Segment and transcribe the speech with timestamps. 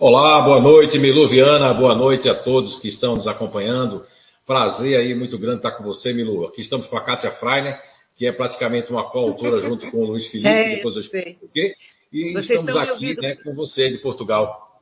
[0.00, 4.02] Olá, boa noite, Milu Viana, boa noite a todos que estão nos acompanhando.
[4.46, 6.46] Prazer aí muito grande estar com você, Milu.
[6.46, 7.78] Aqui estamos com a Kátia Freiner,
[8.16, 11.48] que é praticamente uma coautora junto com o Luiz Felipe, É, depois eu explico o
[11.50, 11.74] quê.
[12.10, 13.20] E Vocês estamos aqui ouvindo?
[13.20, 14.80] né, com você de Portugal.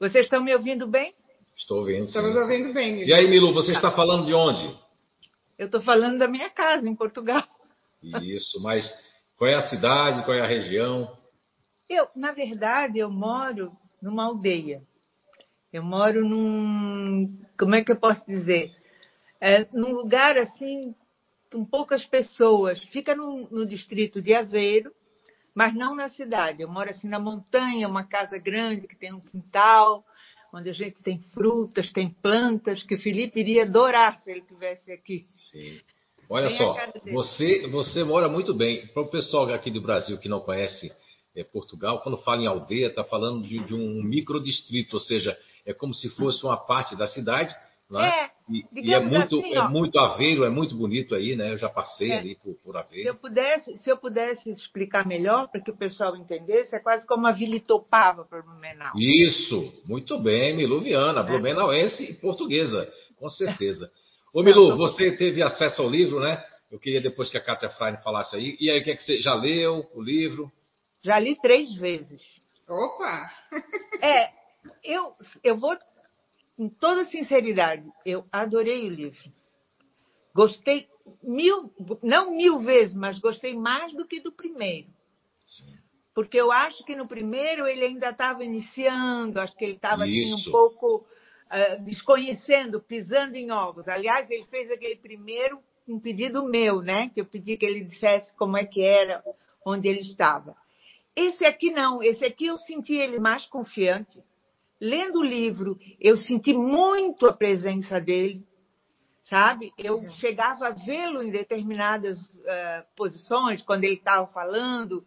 [0.00, 1.12] Vocês estão me ouvindo bem?
[1.54, 2.00] Estou ouvindo.
[2.00, 2.06] sim.
[2.06, 3.06] Estamos ouvindo bem, Milu.
[3.06, 4.74] E aí, Milu, você está falando de onde?
[5.58, 7.44] Eu estou falando da minha casa, em Portugal.
[8.02, 8.90] Isso, mas
[9.36, 11.14] qual é a cidade, qual é a região?
[11.86, 13.70] Eu, na verdade, eu moro
[14.04, 14.82] numa aldeia.
[15.72, 17.40] Eu moro num.
[17.58, 18.70] Como é que eu posso dizer?
[19.40, 20.94] É, num lugar assim,
[21.50, 22.78] com poucas pessoas.
[22.90, 24.92] Fica no, no distrito de Aveiro,
[25.54, 26.62] mas não na cidade.
[26.62, 30.04] Eu moro assim na montanha, uma casa grande que tem um quintal,
[30.52, 34.92] onde a gente tem frutas, tem plantas, que o Felipe iria adorar se ele estivesse
[34.92, 35.26] aqui.
[35.50, 35.80] Sim.
[36.28, 36.76] Olha só,
[37.10, 38.86] você, você mora muito bem.
[38.88, 40.92] Para o pessoal aqui do Brasil que não conhece
[41.36, 45.72] eh, Portugal, quando fala em aldeia, está falando de, de um microdistrito, ou seja, é
[45.72, 47.54] como se fosse uma parte da cidade.
[47.90, 48.08] Não é?
[48.08, 51.52] É, e, e é muito, assim, é muito Aveiro, é muito bonito aí, né?
[51.52, 52.18] Eu já passei É.
[52.18, 53.14] ali por, por Se eu Aveiro.
[53.16, 57.32] pudesse, se eu pudesse explicar melhor para que o pessoal entendesse, é quase como a
[57.32, 58.92] Vila Itopava para Blumenau.
[58.98, 61.22] Isso, muito bem, Milu Viana, É.
[61.24, 63.90] blumenauense e portuguesa, com certeza.
[64.32, 66.42] Ô Milu, você teve acesso ao livro, né?
[66.72, 68.56] Eu queria depois que a Kátia Freire falasse aí.
[68.58, 70.50] E aí, o que é que você já leu o livro?
[71.04, 72.22] Já li três vezes.
[72.66, 73.30] Opa!
[74.00, 74.32] É,
[74.82, 75.14] eu,
[75.44, 75.76] eu vou,
[76.56, 79.30] com toda sinceridade, eu adorei o livro.
[80.34, 80.88] Gostei
[81.22, 81.70] mil,
[82.02, 84.88] não mil vezes, mas gostei mais do que do primeiro.
[86.14, 90.32] Porque eu acho que no primeiro ele ainda estava iniciando, acho que ele estava assim,
[90.32, 91.06] um pouco
[91.50, 93.86] ah, desconhecendo, pisando em ovos.
[93.88, 97.10] Aliás, ele fez aquele primeiro um pedido meu, né?
[97.10, 99.22] Que eu pedi que ele dissesse como é que era,
[99.66, 100.56] onde ele estava.
[101.16, 104.22] Esse aqui não, esse aqui eu senti ele mais confiante.
[104.80, 108.44] Lendo o livro, eu senti muito a presença dele,
[109.24, 109.72] sabe?
[109.78, 115.04] Eu chegava a vê-lo em determinadas ah, posições, quando ele estava falando,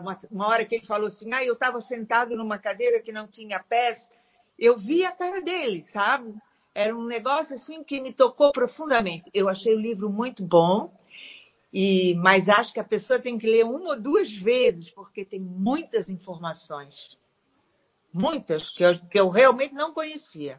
[0.00, 3.28] uma, uma hora que ele falou assim, ah, eu estava sentado numa cadeira que não
[3.28, 3.96] tinha pés,
[4.58, 6.34] eu vi a cara dele, sabe?
[6.74, 9.30] Era um negócio assim que me tocou profundamente.
[9.32, 10.92] Eu achei o livro muito bom,
[11.78, 15.38] e, mas acho que a pessoa tem que ler uma ou duas vezes, porque tem
[15.38, 16.94] muitas informações.
[18.10, 20.58] Muitas, que eu, que eu realmente não conhecia.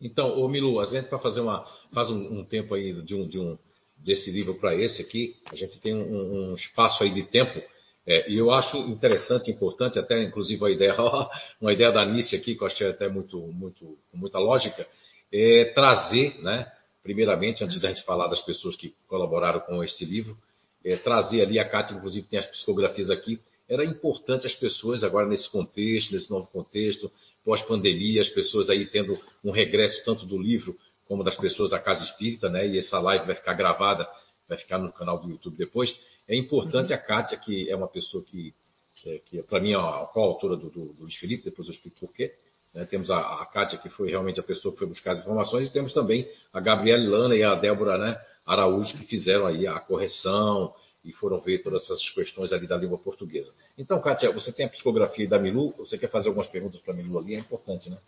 [0.00, 3.26] Então, ô Milu, a gente para fazer uma faz um, um tempo aí de um,
[3.26, 3.58] de um
[3.96, 7.60] desse livro para esse aqui, a gente tem um, um espaço aí de tempo
[8.06, 10.94] é, e eu acho interessante, importante, até inclusive a ideia,
[11.60, 14.86] uma ideia da Anice aqui que eu achei até muito, muito, com muita lógica,
[15.32, 16.70] é trazer, né?
[17.04, 20.38] Primeiramente, antes da gente falar das pessoas que colaboraram com este livro,
[20.82, 23.38] é, trazer ali a Cátia, inclusive tem as psicografias aqui.
[23.68, 27.12] Era importante as pessoas agora nesse contexto, nesse novo contexto,
[27.44, 32.02] pós-pandemia, as pessoas aí tendo um regresso tanto do livro como das pessoas à casa
[32.04, 32.66] espírita, né?
[32.66, 34.08] E essa live vai ficar gravada,
[34.48, 35.94] vai ficar no canal do YouTube depois.
[36.26, 38.54] É importante a Kátia, que é uma pessoa que,
[38.94, 42.00] que, que para mim é a coautora do, do, do Luiz Felipe, depois eu explico
[42.00, 42.34] por quê.
[42.74, 42.84] Né?
[42.84, 45.72] Temos a, a Kátia, que foi realmente a pessoa que foi buscar as informações, e
[45.72, 50.74] temos também a Gabriela Lana e a Débora né, Araújo, que fizeram aí a correção
[51.04, 53.52] e foram ver todas essas questões ali da língua portuguesa.
[53.78, 56.96] Então, Kátia, você tem a psicografia da Milu, você quer fazer algumas perguntas para a
[56.96, 57.34] Milu ali?
[57.34, 57.98] É importante, né?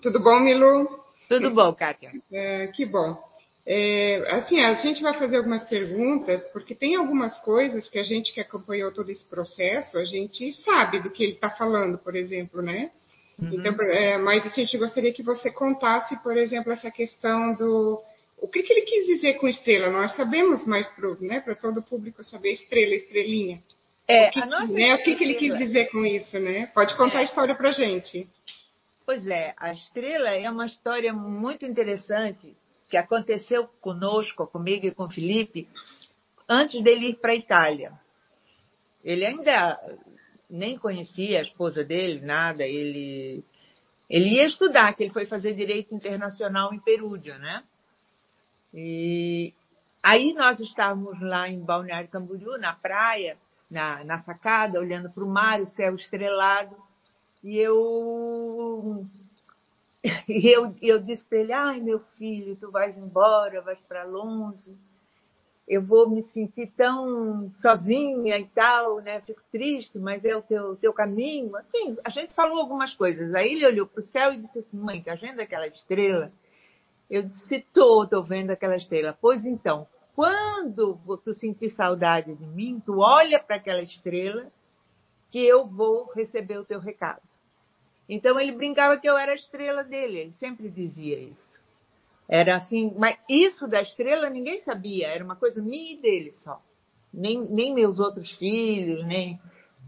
[0.00, 0.88] Tudo bom, Milu?
[1.28, 2.10] Tudo bom, Kátia?
[2.32, 3.28] É, que bom.
[3.66, 8.32] É, assim, a gente vai fazer algumas perguntas, porque tem algumas coisas que a gente
[8.32, 12.62] que acompanhou todo esse processo, a gente sabe do que ele está falando, por exemplo,
[12.62, 12.90] né?
[13.40, 18.02] Então, é, mas assim, a gente gostaria que você contasse, por exemplo, essa questão do
[18.40, 19.90] o que, que ele quis dizer com estrela.
[19.90, 23.62] Nós sabemos, mas para né, todo o público saber estrela, estrelinha.
[24.06, 26.38] É, o que, a nossa né, o que, que ele quis estrela- dizer com isso,
[26.38, 26.66] né?
[26.74, 27.20] Pode contar É.
[27.20, 28.28] a história para gente.
[29.04, 32.56] Pois é, a estrela é uma história muito interessante
[32.88, 35.68] que aconteceu conosco, comigo e com o Felipe,
[36.48, 37.92] antes dele ir para a Itália.
[39.04, 39.78] Ele ainda
[40.48, 42.64] nem conhecia a esposa dele, nada.
[42.64, 43.44] Ele,
[44.08, 47.62] ele ia estudar, que ele foi fazer direito internacional em Perúdia, né?
[48.72, 49.52] E
[50.02, 53.36] aí nós estávamos lá em Balneário Camboriú, na praia,
[53.70, 56.76] na, na sacada, olhando para o mar, o céu estrelado.
[57.42, 59.06] E eu,
[60.28, 64.76] e eu, eu disse para ele: Ai, meu filho, tu vais embora, vais para longe.
[65.68, 69.20] Eu vou me sentir tão sozinha e tal, né?
[69.20, 71.54] Fico triste, mas é o teu, teu caminho.
[71.56, 73.34] Assim, a gente falou algumas coisas.
[73.34, 76.32] Aí ele olhou para o céu e disse assim: Mãe, tá vendo aquela estrela?
[77.10, 79.16] Eu disse: Tô, tô vendo aquela estrela.
[79.20, 84.50] Pois então, quando tu sentir saudade de mim, tu olha para aquela estrela
[85.30, 87.22] que eu vou receber o teu recado.
[88.08, 91.57] Então ele brincava que eu era a estrela dele, ele sempre dizia isso.
[92.28, 96.60] Era assim, mas isso da estrela ninguém sabia, era uma coisa minha e dele só.
[97.12, 99.40] Nem, nem meus outros filhos, nem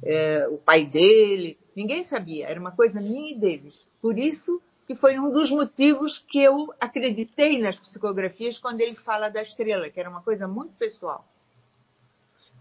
[0.03, 3.75] é, o pai dele, ninguém sabia, era uma coisa minha e deles.
[4.01, 9.29] Por isso que foi um dos motivos que eu acreditei nas psicografias quando ele fala
[9.29, 11.25] da estrela, que era uma coisa muito pessoal.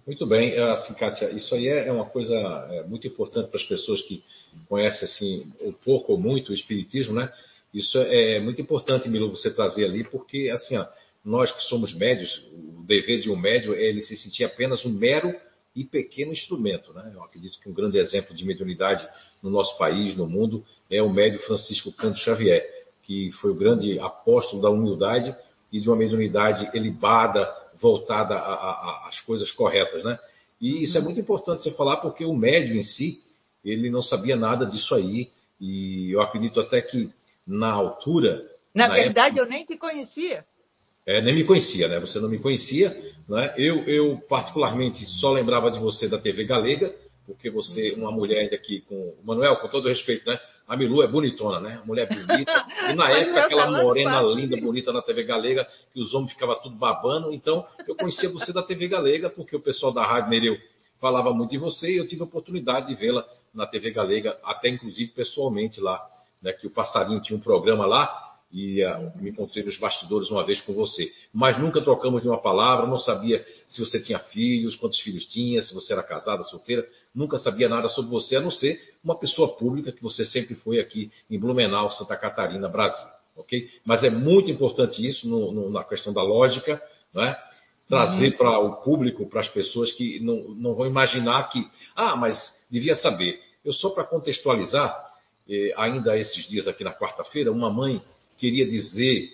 [0.06, 3.60] Muito bem, é, assim, Kátia, isso aí é, é uma coisa é, muito importante para
[3.60, 4.24] as pessoas que
[4.68, 7.32] conhecem assim, o pouco ou muito o espiritismo, né?
[7.74, 10.86] Isso é muito importante, Milo, você trazer ali, porque assim, ó,
[11.24, 14.90] nós que somos médios, o dever de um médio é ele se sentir apenas um
[14.90, 15.36] mero
[15.76, 16.92] e pequeno instrumento.
[16.94, 17.12] Né?
[17.14, 19.08] Eu acredito que um grande exemplo de mediunidade
[19.42, 22.66] no nosso país, no mundo, é o médio Francisco Canto Xavier,
[23.04, 25.36] que foi o grande apóstolo da humildade
[25.72, 27.48] e de uma mediunidade elibada,
[27.80, 28.36] voltada
[29.08, 30.18] às coisas corretas, né?
[30.60, 33.24] E isso é muito importante você falar porque o médio em si,
[33.64, 35.30] ele não sabia nada disso aí
[35.60, 37.10] e eu acredito até que
[37.50, 38.48] na altura...
[38.74, 40.46] Na, na verdade, época, eu nem te conhecia.
[41.06, 42.00] É, nem me conhecia, né?
[42.00, 42.96] Você não me conhecia,
[43.28, 43.56] né?
[43.58, 46.94] Eu, eu particularmente só lembrava de você da TV Galega,
[47.26, 49.16] porque você, uma mulher ainda aqui com...
[49.24, 50.40] Manuel, com todo respeito, né?
[50.68, 51.82] A Milu é bonitona, né?
[51.84, 52.66] Mulher bonita.
[52.92, 56.76] E na época, aquela morena linda, bonita na TV Galega, que os homens ficavam tudo
[56.76, 57.34] babando.
[57.34, 60.58] Então, eu conhecia você da TV Galega, porque o pessoal da Rádio Nereu
[61.02, 64.70] falava muito de você e eu tive a oportunidade de vê-la na TV Galega, até
[64.70, 66.00] inclusive pessoalmente lá,
[66.42, 66.54] né?
[66.54, 70.60] Que o Passarinho tinha um programa lá e uh, me encontrei nos bastidores uma vez
[70.62, 71.12] com você.
[71.34, 75.62] Mas nunca trocamos de uma palavra, não sabia se você tinha filhos, quantos filhos tinha,
[75.62, 79.56] se você era casada, solteira, nunca sabia nada sobre você, a não ser uma pessoa
[79.56, 83.08] pública que você sempre foi aqui em Blumenau, Santa Catarina, Brasil.
[83.36, 83.70] ok?
[83.86, 86.82] Mas é muito importante isso no, no, na questão da lógica,
[87.14, 87.38] não é?
[87.90, 88.38] trazer uhum.
[88.38, 92.94] para o público, para as pessoas que não, não vão imaginar que, ah, mas devia
[92.94, 93.40] saber.
[93.66, 95.09] Eu só para contextualizar,
[95.50, 98.02] eh, ainda esses dias aqui na quarta-feira, uma mãe
[98.38, 99.30] queria dizer,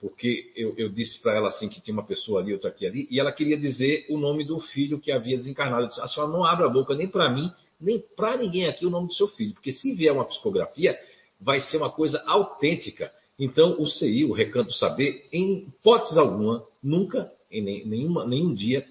[0.00, 3.08] porque eu, eu disse para ela assim que tinha uma pessoa ali, outra aqui ali,
[3.10, 5.82] e ela queria dizer o nome do filho que havia desencarnado.
[5.82, 8.86] Eu disse, a senhora não abre a boca nem para mim, nem para ninguém aqui
[8.86, 10.98] o nome do seu filho, porque se vier uma psicografia,
[11.40, 13.10] vai ser uma coisa autêntica.
[13.38, 18.86] Então, o CI, o Recanto Saber, em hipótese alguma, nunca, em nenhuma, nenhum dia,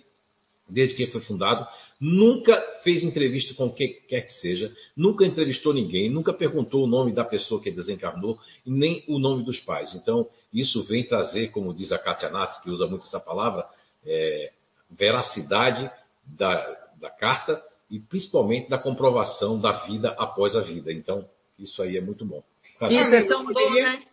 [0.69, 1.67] desde que foi fundado,
[1.99, 7.11] nunca fez entrevista com quem quer que seja, nunca entrevistou ninguém, nunca perguntou o nome
[7.11, 9.95] da pessoa que desencarnou, nem o nome dos pais.
[9.95, 13.65] Então, isso vem trazer, como diz a Katia Natz, que usa muito essa palavra,
[14.05, 14.51] é,
[14.89, 15.89] veracidade
[16.25, 20.91] da, da carta e principalmente da comprovação da vida após a vida.
[20.91, 21.27] Então,
[21.57, 22.43] isso aí é muito bom.
[22.89, 24.03] Isso é tão bom, né?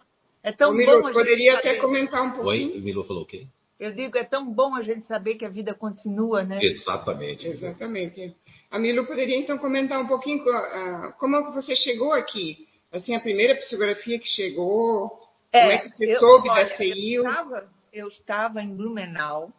[0.43, 1.13] É tão Milo, bom.
[1.13, 2.73] Poderia até comentar um pouquinho.
[2.73, 3.47] Oi, o Milo falou o quê?
[3.79, 6.59] Eu digo, é tão bom a gente saber que a vida continua, né?
[6.63, 7.47] Exatamente.
[7.47, 8.35] Exatamente.
[8.71, 12.67] A Milu poderia então comentar um pouquinho uh, como você chegou aqui?
[12.91, 15.11] Assim, a primeira psicografia que chegou,
[15.53, 17.23] é, como é que você eu, soube olha, da CEIU?
[17.23, 19.53] Eu estava, eu estava em Blumenau,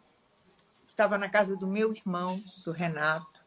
[0.88, 3.38] estava na casa do meu irmão, do Renato,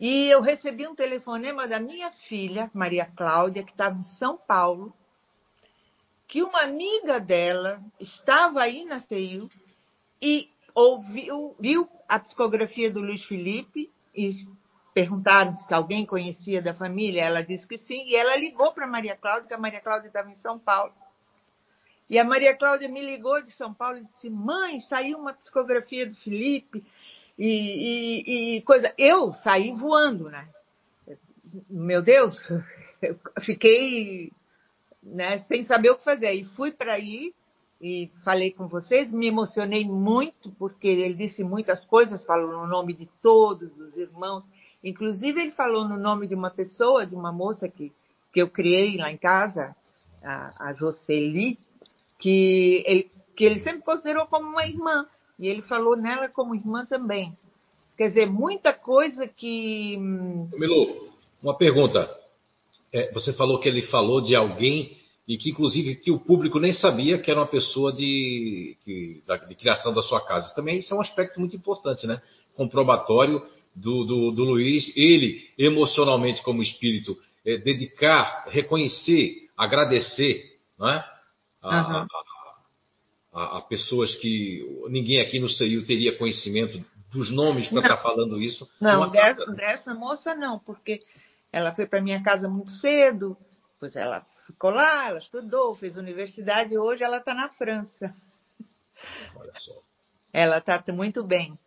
[0.00, 4.92] e eu recebi um telefonema da minha filha, Maria Cláudia, que estava em São Paulo,
[6.32, 9.50] que uma amiga dela estava aí na CEIU
[10.18, 14.30] e ouviu, viu a psicografia do Luiz Felipe e
[14.94, 17.20] perguntaram se alguém conhecia da família.
[17.20, 20.30] Ela disse que sim, e ela ligou para Maria Cláudia, que a Maria Cláudia estava
[20.30, 20.94] em São Paulo.
[22.08, 26.08] E a Maria Cláudia me ligou de São Paulo e disse: Mãe, saiu uma psicografia
[26.08, 26.82] do Felipe
[27.38, 28.90] e, e, e coisa.
[28.96, 30.48] Eu saí voando, né?
[31.68, 32.34] Meu Deus,
[33.02, 34.32] eu fiquei
[35.02, 36.32] né, sem saber o que fazer.
[36.32, 37.34] E fui para aí
[37.80, 42.94] e falei com vocês, me emocionei muito, porque ele disse muitas coisas, falou no nome
[42.94, 44.44] de todos os irmãos.
[44.84, 47.92] Inclusive, ele falou no nome de uma pessoa, de uma moça que,
[48.32, 49.74] que eu criei lá em casa,
[50.22, 51.58] a, a Jocely,
[52.18, 55.06] que ele, que ele sempre considerou como uma irmã.
[55.38, 57.36] E ele falou nela como irmã também.
[57.96, 59.96] Quer dizer, muita coisa que.
[59.98, 61.08] Hum, Milu,
[61.42, 62.21] uma pergunta.
[62.92, 64.96] É, você falou que ele falou de alguém
[65.26, 69.54] e que, inclusive, que o público nem sabia que era uma pessoa de, de, de
[69.54, 70.52] criação da sua casa.
[70.54, 72.20] Também isso é um aspecto muito importante, né?
[72.54, 73.42] Comprobatório
[73.74, 80.44] do, do, do Luiz, ele, emocionalmente como espírito, é, dedicar, reconhecer, agradecer,
[80.78, 81.04] não é?
[81.62, 82.06] A, uhum.
[83.32, 87.96] a, a, a, pessoas que ninguém aqui no CEIU teria conhecimento dos nomes para estar
[87.96, 88.68] tá falando isso.
[88.80, 90.98] Não, dessa, dessa moça não, porque
[91.52, 93.36] ela foi para minha casa muito cedo,
[93.78, 98.14] pois ela ficou lá, ela estudou, fez universidade e hoje ela está na França.
[99.36, 99.74] Olha só.
[100.32, 101.58] Ela está muito bem.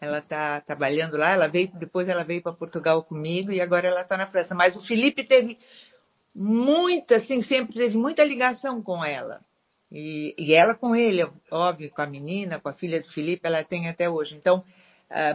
[0.00, 4.00] Ela está trabalhando lá, ela veio, depois ela veio para Portugal comigo e agora ela
[4.00, 4.54] está na França.
[4.54, 5.58] Mas o Felipe teve
[6.34, 9.42] muita, assim, sempre teve muita ligação com ela.
[9.92, 13.62] E, e, ela com ele, óbvio, com a menina, com a filha do Felipe, ela
[13.64, 14.36] tem até hoje.
[14.36, 14.64] Então,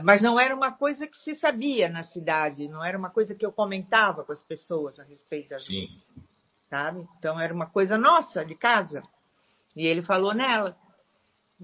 [0.03, 3.45] mas não era uma coisa que se sabia na cidade, não era uma coisa que
[3.45, 5.89] eu comentava com as pessoas a respeito da Sim.
[6.69, 7.07] Sabe?
[7.19, 9.03] Então era uma coisa nossa, de casa.
[9.75, 10.75] E ele falou nela.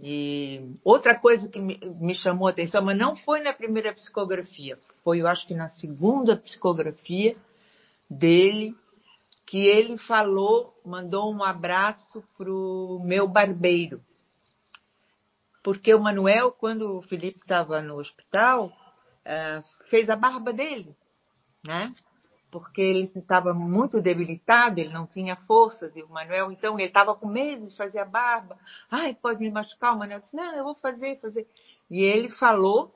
[0.01, 4.77] E outra coisa que me, me chamou a atenção, mas não foi na primeira psicografia,
[5.03, 7.35] foi eu acho que na segunda psicografia
[8.09, 8.75] dele,
[9.45, 14.01] que ele falou, mandou um abraço pro meu barbeiro.
[15.63, 18.67] Porque o Manuel, quando o Felipe estava no hospital,
[19.25, 20.95] uh, fez a barba dele,
[21.65, 21.93] né?
[22.49, 27.15] Porque ele estava muito debilitado, ele não tinha forças, e o Manuel, então, ele estava
[27.15, 28.57] com medo de fazer a barba.
[28.89, 29.95] Ai, pode me machucar?
[29.95, 31.47] O Manuel disse, não, eu vou fazer, fazer.
[31.89, 32.93] E ele falou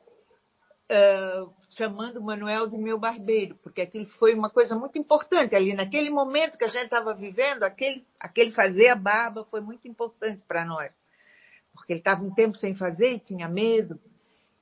[0.92, 5.74] uh, chamando o Manuel de meu barbeiro, porque aquilo foi uma coisa muito importante ali
[5.74, 10.44] naquele momento que a gente estava vivendo, aquele, aquele fazer a barba foi muito importante
[10.44, 10.92] para nós,
[11.86, 14.00] porque ele estava um tempo sem fazer e tinha medo.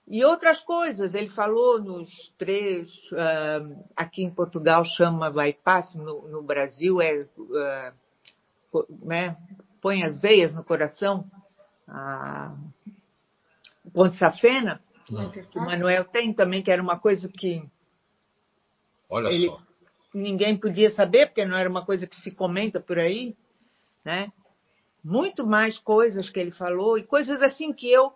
[0.05, 6.43] E outras coisas, ele falou nos três, uh, aqui em Portugal chama bypass, no, no
[6.43, 9.37] Brasil é, uh, né,
[9.81, 11.25] põe as veias no coração,
[11.87, 12.53] a
[13.93, 17.63] Ponte Safena, que o Manuel tem também, que era uma coisa que
[19.09, 19.61] Olha ele, só.
[20.13, 23.33] ninguém podia saber, porque não era uma coisa que se comenta por aí,
[24.03, 24.29] né?
[25.03, 28.13] Muito mais coisas que ele falou e coisas assim que eu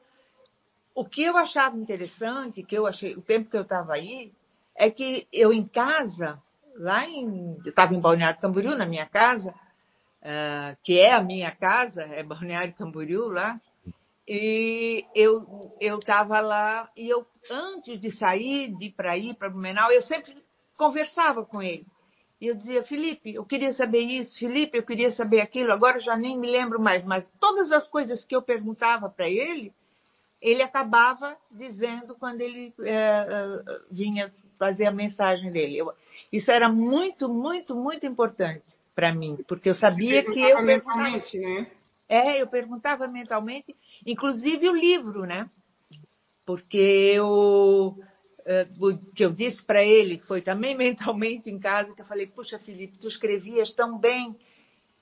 [0.96, 4.32] o que eu achava interessante, que eu achei o tempo que eu estava aí,
[4.75, 6.41] é que eu em casa,
[6.75, 11.51] lá em eu estava em Balneário Camboriú, na minha casa, uh, que é a minha
[11.51, 13.62] casa, é Balneário Camboriú lá,
[14.27, 19.91] e eu eu estava lá e eu antes de sair, de para ir para Blumenau,
[19.91, 20.36] eu sempre
[20.75, 21.86] conversava com ele.
[22.39, 26.15] E eu dizia, Felipe, eu queria saber isso, Felipe, eu queria saber aquilo, agora já
[26.15, 29.74] nem me lembro mais, mas todas as coisas que eu perguntava para ele,
[30.39, 35.77] ele acabava dizendo quando ele é, vinha fazer a mensagem dele.
[35.77, 35.91] Eu,
[36.32, 41.67] isso era muito, muito, muito importante para mim, porque eu sabia que eu perguntava, né?
[42.10, 43.75] É, eu perguntava mentalmente,
[44.06, 45.50] inclusive o livro, né?
[46.46, 47.98] Porque eu
[49.16, 52.98] que eu disse para ele foi também mentalmente em casa que eu falei, puxa Felipe,
[53.00, 54.30] tu escrevias tão bem.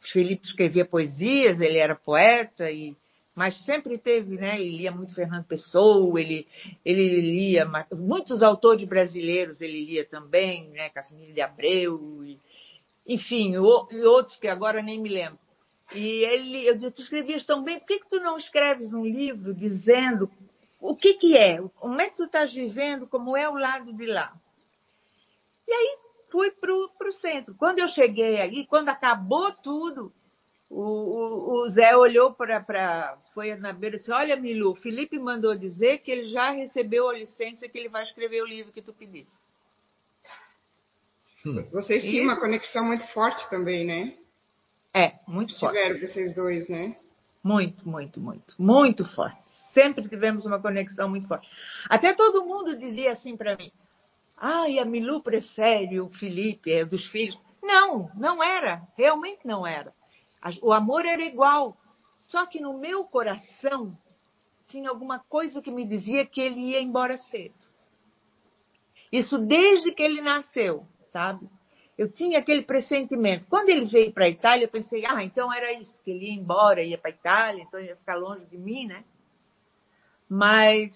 [0.03, 2.95] O Felipe escrevia poesias, ele era poeta e
[3.35, 4.61] mas sempre teve, né?
[4.61, 6.47] Ele lia muito Fernando Pessoa, ele,
[6.85, 10.87] ele lia muitos autores brasileiros, ele lia também, né?
[10.89, 12.39] Casimiro de Abreu, e,
[13.05, 15.37] enfim, o, e outros que agora nem me lembro.
[15.93, 19.05] E ele, eu disse, tu escrevias tão bem, por que, que tu não escreves um
[19.05, 20.31] livro dizendo
[20.79, 24.05] o que, que é, como é que tu estás vivendo, como é o lado de
[24.05, 24.33] lá?
[25.67, 25.97] E aí
[26.31, 27.55] fui para o centro.
[27.55, 30.11] Quando eu cheguei ali, quando acabou tudo,
[30.69, 33.17] o, o, o Zé olhou para.
[33.33, 37.09] Foi na beira e disse: Olha, Milu, o Felipe mandou dizer que ele já recebeu
[37.09, 39.33] a licença que ele vai escrever o livro que tu pediste.
[41.71, 44.17] Vocês tinham uma conexão muito forte também, né?
[44.93, 45.93] É, muito Tiveram forte.
[45.93, 46.97] Tiveram vocês dois, né?
[47.45, 48.55] Muito, muito, muito.
[48.57, 49.39] Muito forte.
[49.71, 51.47] Sempre tivemos uma conexão muito forte.
[51.87, 53.71] Até todo mundo dizia assim para mim:
[54.35, 57.39] Ai, a Milu prefere o Felipe, é dos filhos.
[57.61, 58.81] Não, não era.
[58.97, 59.93] Realmente não era.
[60.63, 61.77] O amor era igual.
[62.15, 63.95] Só que no meu coração
[64.67, 67.53] tinha alguma coisa que me dizia que ele ia embora cedo.
[69.11, 71.47] Isso desde que ele nasceu, sabe?
[71.97, 73.47] Eu tinha aquele pressentimento.
[73.47, 76.33] Quando ele veio para a Itália, eu pensei, ah, então era isso, que ele ia
[76.33, 79.03] embora, ia para a Itália, então ia ficar longe de mim, né?
[80.29, 80.93] Mas.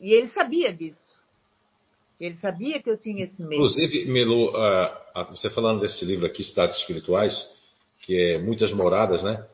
[0.00, 1.16] E ele sabia disso.
[2.20, 3.54] Ele sabia que eu tinha esse medo.
[3.54, 7.34] Inclusive, Melu, uh, você falando desse livro aqui, Estados Espirituais,
[8.00, 9.46] que é Muitas Moradas, né?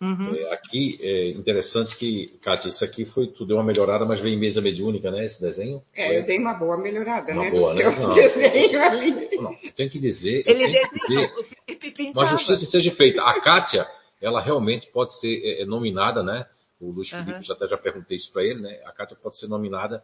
[0.00, 0.32] Uhum.
[0.34, 4.34] É, aqui é interessante que, Kátia, isso aqui foi, tu deu uma melhorada, mas veio
[4.36, 5.24] em mesa mediúnica, né?
[5.24, 5.82] Esse desenho?
[5.94, 7.50] É, eu dei uma boa melhorada, uma né?
[7.50, 7.84] Boa, né?
[7.84, 9.36] Não, desenhos ali.
[9.38, 10.44] Não, eu tenho que dizer.
[10.46, 12.20] Ele desenhou, dizer, o Felipe pintava.
[12.20, 13.22] uma justiça seja feita.
[13.22, 13.86] A Kátia,
[14.22, 16.46] ela realmente pode ser é, é nominada, né?
[16.80, 17.24] O Luiz Uhum.
[17.24, 18.80] Felipe, já até já perguntei isso para ele, né?
[18.86, 20.00] A Kátia pode ser nominada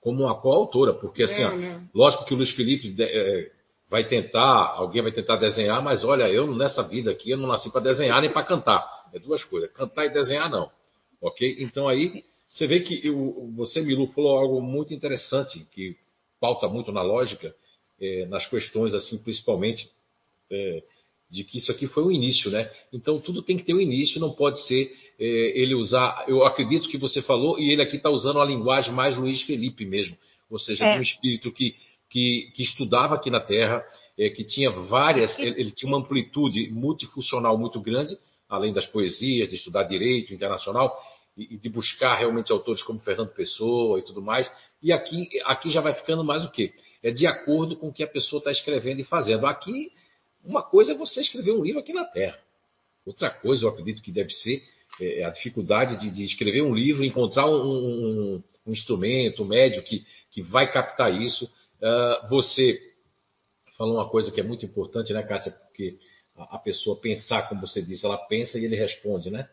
[0.00, 1.88] como uma coautora, porque assim, Não, ó, não.
[1.94, 3.50] lógico que o Luiz Felipe de- é,
[3.90, 7.70] vai tentar, alguém vai tentar desenhar, mas olha, eu nessa vida aqui, eu não nasci
[7.70, 8.84] para desenhar nem para cantar.
[9.12, 10.70] É duas coisas, cantar e desenhar não.
[11.20, 11.56] Ok?
[11.60, 15.96] Então aí, você vê que eu- você, Milu, falou algo muito interessante, que
[16.40, 17.54] pauta muito na lógica,
[18.00, 19.88] é, nas questões, assim, principalmente,
[20.50, 20.82] é,
[21.30, 22.70] de que isso aqui foi o início, né?
[22.92, 26.24] Então tudo tem que ter um início, não pode ser é, ele usar.
[26.28, 29.84] Eu acredito que você falou, e ele aqui está usando a linguagem mais Luiz Felipe
[29.84, 30.16] mesmo,
[30.50, 30.98] ou seja, É.
[30.98, 31.74] um espírito que,
[32.10, 33.84] que, que estudava aqui na Terra,
[34.18, 38.16] é, que tinha várias, ele, ele, tinha uma amplitude multifuncional muito grande,
[38.54, 40.96] além das poesias, de estudar direito internacional
[41.36, 44.50] e, e de buscar realmente autores como Fernando Pessoa e tudo mais.
[44.82, 46.72] E aqui, aqui já vai ficando mais o quê?
[47.02, 49.46] É de acordo com o que a pessoa está escrevendo e fazendo.
[49.46, 49.90] Aqui,
[50.44, 52.38] uma coisa é você escrever um livro aqui na Terra.
[53.04, 54.62] Outra coisa, eu acredito que deve ser
[55.00, 59.82] é, a dificuldade de, de, escrever um livro, encontrar um, um, um instrumento, um médio
[59.82, 61.44] que, que vai captar isso.
[61.80, 62.80] Uh, você
[63.76, 65.52] falou uma coisa que é muito importante, né, Kátia?
[65.52, 65.98] Porque
[66.36, 69.48] a, a pessoa pensar, como você disse, ela pensa e ele responde, né?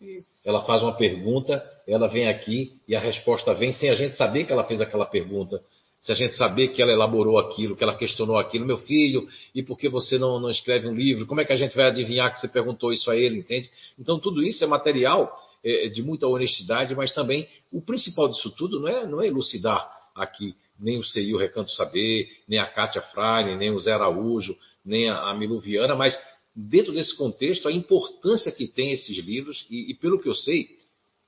[0.00, 0.26] Isso.
[0.44, 4.44] Ela faz uma pergunta, ela vem aqui e a resposta vem sem a gente saber
[4.44, 5.62] que ela fez aquela pergunta
[6.06, 9.60] se a gente saber que ela elaborou aquilo, que ela questionou aquilo, meu filho, e
[9.60, 11.26] por que você não, não escreve um livro?
[11.26, 13.68] Como é que a gente vai adivinhar que você perguntou isso a ele, entende?
[13.98, 18.78] Então, tudo isso é material é, de muita honestidade, mas também o principal disso tudo
[18.78, 23.02] não é, não é elucidar aqui nem o CI, o Recanto Saber, nem a Kátia
[23.02, 26.16] Freire, nem o Zé Araújo, nem a, a Milu Viana, mas
[26.54, 30.68] dentro desse contexto, a importância que tem esses livros, e, e pelo que eu sei,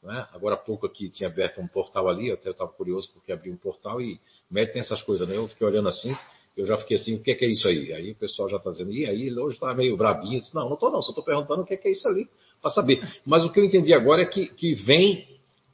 [0.03, 0.27] né?
[0.33, 3.51] Agora há pouco aqui tinha aberto um portal ali, eu até estava curioso porque abri
[3.51, 5.37] um portal e médico tem essas coisas, né?
[5.37, 6.17] Eu fiquei olhando assim,
[6.57, 7.93] eu já fiquei assim, o que é, que é isso aí?
[7.93, 10.35] Aí o pessoal já está dizendo, e aí hoje está meio brabinho.
[10.35, 12.07] Eu disse, não, não estou não, só estou perguntando o que é, que é isso
[12.09, 12.29] ali,
[12.61, 13.21] para saber.
[13.27, 15.27] Mas o que eu entendi agora é que, que vem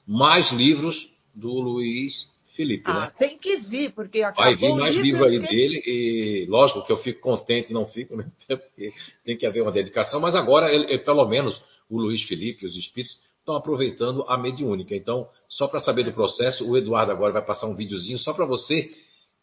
[0.06, 3.12] mais livros do Luiz Felipe, ah, né?
[3.18, 6.96] Tem que vir, porque acabou Vai vir mais livro aí dele, e lógico que eu
[6.98, 8.30] fico contente e não fico, né?
[8.48, 8.92] porque
[9.24, 13.18] tem que haver uma dedicação, mas agora, ele, pelo menos, o Luiz Felipe, os espíritos,
[13.40, 14.94] estão aproveitando a mediúnica.
[14.94, 18.46] Então, só para saber do processo, o Eduardo agora vai passar um videozinho só para
[18.46, 18.90] você,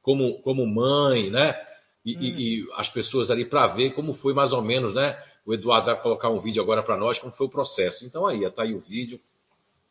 [0.01, 1.55] como, como mãe, né?
[2.03, 2.21] E, hum.
[2.21, 5.17] e, e as pessoas ali para ver como foi mais ou menos, né?
[5.45, 8.05] O Eduardo vai colocar um vídeo agora para nós, como foi o processo.
[8.05, 9.19] Então, aí, está aí o vídeo.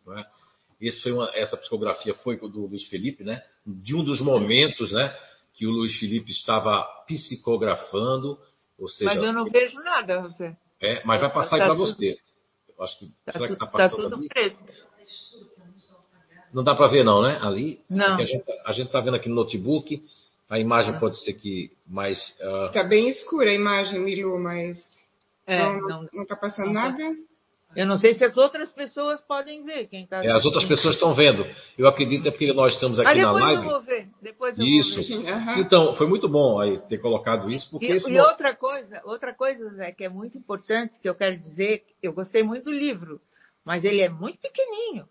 [0.07, 0.25] Né?
[0.81, 3.43] Esse foi uma, essa psicografia foi do Luiz Felipe, né?
[3.67, 5.15] De um dos momentos, né?
[5.55, 8.39] Que o Luiz Felipe estava psicografando.
[8.79, 10.57] Ou seja, mas eu não vejo nada, você.
[10.81, 12.17] É, mas vai passar tá, aí para você.
[12.81, 13.07] Acho que.
[13.27, 13.91] Tá será que está passando?
[13.91, 14.29] Tá tudo ali?
[14.29, 14.91] preto.
[16.53, 17.39] Não dá para ver, não, né?
[17.43, 17.81] Ali.
[17.89, 18.17] Não.
[18.65, 20.03] A gente está vendo aqui no notebook.
[20.49, 20.99] A imagem ah.
[20.99, 22.19] pode ser que mais.
[22.41, 22.89] Está uh...
[22.89, 24.79] bem escura a imagem, Milu, mas.
[25.47, 26.91] É, não está passando não tá.
[26.91, 27.17] nada?
[27.77, 29.87] Eu não sei se as outras pessoas podem ver.
[29.87, 31.47] Quem tá é, as outras pessoas estão vendo.
[31.79, 33.63] Eu acredito é porque nós estamos aqui na live.
[33.63, 34.09] Depois eu vou ver.
[34.21, 34.97] Depois eu isso.
[34.97, 35.33] Vou ver.
[35.33, 35.59] Uhum.
[35.61, 37.71] Então, foi muito bom aí ter colocado isso.
[37.71, 41.39] Porque e, e outra coisa, outra coisa, Zé, que é muito importante, que eu quero
[41.39, 43.21] dizer, eu gostei muito do livro,
[43.65, 45.07] mas ele é muito pequenininho.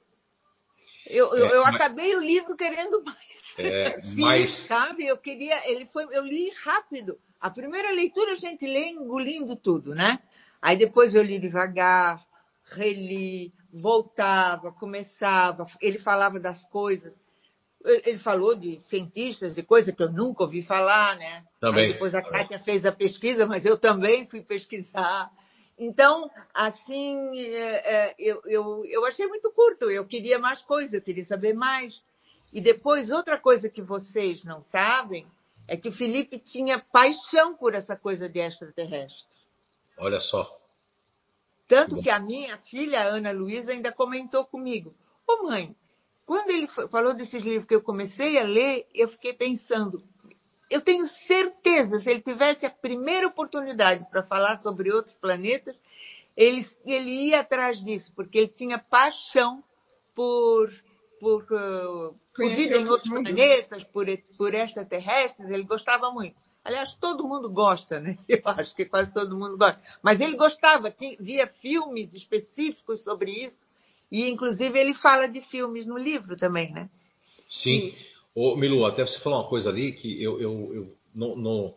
[1.08, 1.76] Eu, é, eu, eu mas...
[1.76, 3.17] acabei o livro querendo mais.
[3.58, 4.67] É, mas...
[4.67, 5.62] Sabe, eu queria.
[5.69, 7.17] Ele foi, eu li rápido.
[7.39, 10.19] A primeira leitura a gente lê engolindo tudo, né?
[10.62, 12.22] Aí depois eu li devagar,
[12.71, 17.17] reli, voltava, começava, ele falava das coisas.
[17.86, 21.43] Ele falou de cientistas, de coisa que eu nunca ouvi falar, né?
[21.62, 21.86] Também.
[21.86, 25.32] Aí depois a Kátia fez a pesquisa, mas eu também fui pesquisar.
[25.77, 31.01] Então, assim, é, é, eu, eu, eu achei muito curto, eu queria mais coisa, eu
[31.01, 32.03] queria saber mais.
[32.51, 35.25] E depois, outra coisa que vocês não sabem
[35.65, 39.38] é que o Felipe tinha paixão por essa coisa de extraterrestre.
[39.97, 40.59] Olha só.
[41.69, 44.91] Tanto que a minha filha, Ana Luísa, ainda comentou comigo:
[45.27, 45.75] Ô oh, mãe,
[46.25, 50.03] quando ele falou desses livros que eu comecei a ler, eu fiquei pensando.
[50.67, 55.75] Eu tenho certeza, se ele tivesse a primeira oportunidade para falar sobre outros planetas,
[56.36, 59.63] ele, ele ia atrás disso, porque ele tinha paixão
[60.15, 60.69] por,
[61.19, 64.05] por, uh, por vida em outros planetas, por,
[64.38, 66.36] por extraterrestres, ele gostava muito.
[66.63, 68.17] Aliás, todo mundo gosta, né?
[68.28, 69.82] Eu acho que quase todo mundo gosta.
[70.02, 73.58] Mas ele gostava, via filmes específicos sobre isso.
[74.12, 76.89] E, inclusive, ele fala de filmes no livro também, né?
[77.48, 77.93] Sim.
[78.34, 81.76] Ô, Milu, até você falou uma coisa ali que eu, eu, eu não, não,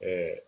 [0.00, 0.42] é,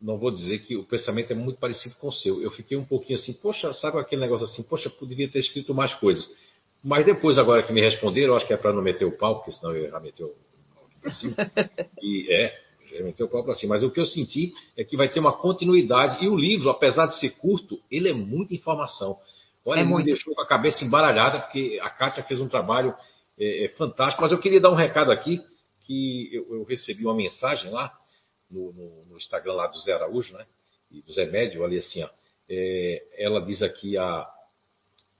[0.00, 2.42] não vou dizer que o pensamento é muito parecido com o seu.
[2.42, 5.94] Eu fiquei um pouquinho assim, poxa, sabe aquele negócio assim, poxa, poderia ter escrito mais
[5.94, 6.28] coisas.
[6.82, 9.36] Mas depois, agora que me responderam, eu acho que é para não meter o pau,
[9.36, 10.34] porque senão eu ia meter o.
[11.04, 11.34] Assim.
[12.00, 12.67] E é,
[13.02, 13.74] meteu o pau para cima.
[13.74, 16.24] Mas o que eu senti é que vai ter uma continuidade.
[16.24, 19.18] E o livro, apesar de ser curto, ele é muita informação.
[19.64, 20.06] Olha, é ele muito.
[20.06, 22.94] me deixou com a cabeça embaralhada, porque a Kátia fez um trabalho
[23.38, 24.22] é, é, fantástico.
[24.22, 25.40] Mas eu queria dar um recado aqui,
[25.86, 27.92] que eu, eu recebi uma mensagem lá
[28.50, 30.46] no, no, no, Instagram lá do Zé Araújo, né?
[30.90, 32.08] E do Zé Médio, ali assim, ó.
[32.50, 34.26] É, ela diz aqui a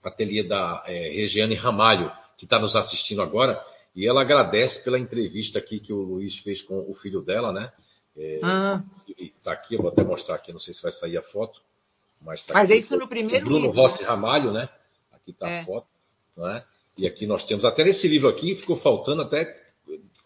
[0.03, 3.63] ateliê da é, Regiane Ramalho, que está nos assistindo agora,
[3.95, 7.71] e ela agradece pela entrevista aqui que o Luiz fez com o filho dela, né?
[8.17, 8.83] É, ah.
[9.43, 11.59] Tá aqui, eu vou até mostrar aqui, não sei se vai sair a foto.
[12.21, 13.81] Mas, tá mas aqui, é isso no primeiro Bruno livro.
[13.81, 14.07] Rossi né?
[14.07, 14.69] Ramalho, né?
[15.11, 15.61] Aqui está é.
[15.61, 15.87] a foto.
[16.35, 16.63] Né?
[16.97, 19.57] E aqui nós temos, até nesse livro aqui, ficou faltando, até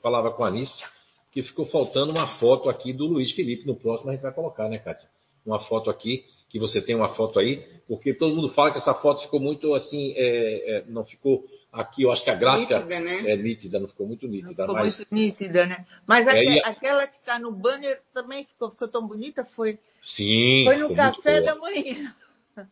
[0.01, 0.83] falava com a Anice,
[1.31, 3.65] que ficou faltando uma foto aqui do Luiz Felipe.
[3.65, 5.07] No próximo a gente vai colocar, né, Kátia?
[5.45, 8.93] Uma foto aqui, que você tem uma foto aí, porque todo mundo fala que essa
[8.93, 12.99] foto ficou muito assim, é, é, não ficou aqui, eu acho que a gráfica Nítida,
[12.99, 13.31] né?
[13.31, 14.61] é nítida, não ficou muito nítida.
[14.61, 15.83] Ficou mas muito nítida, né?
[16.07, 20.63] Mas É, a- aquela que está no banner também ficou, ficou tão bonita, foi, sim,
[20.65, 22.13] foi no café da manhã.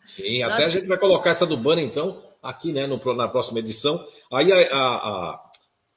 [0.05, 0.53] Sim, Nossa.
[0.53, 3.99] até a gente vai colocar essa do banner, então, aqui, né, no, na próxima edição.
[4.31, 5.41] Aí a, a, a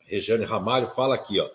[0.06, 1.46] Regiane Ramalho fala aqui, ó.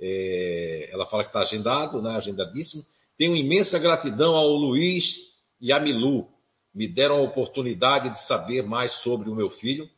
[0.00, 2.82] é, ela fala que está agendado, né, agendadíssimo.
[3.16, 5.04] Tenho imensa gratidão ao Luiz
[5.60, 6.28] e à Milu.
[6.74, 9.88] Me deram a oportunidade de saber mais sobre o meu filho.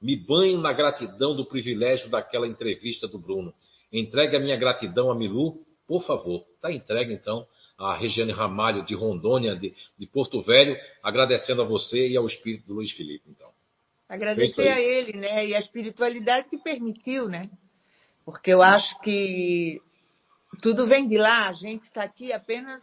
[0.00, 3.52] Me banho na gratidão do privilégio daquela entrevista do Bruno.
[3.92, 6.46] Entregue a minha gratidão a Milu, por favor.
[6.56, 7.46] Está entregue, então,
[7.78, 12.66] a Regiane Ramalho, de Rondônia, de, de Porto Velho, agradecendo a você e ao espírito
[12.66, 13.50] do Luiz Felipe, então.
[14.08, 15.46] Agradecer a ele, né?
[15.46, 17.50] E a espiritualidade que permitiu, né?
[18.24, 19.80] Porque eu acho que
[20.62, 21.48] tudo vem de lá.
[21.48, 22.82] A gente está aqui apenas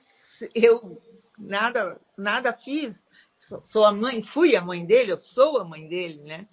[0.56, 1.00] eu
[1.40, 2.96] nada nada fiz.
[3.66, 6.46] Sou- a mãe, fui a mãe dele, eu sou a mãe dele, né?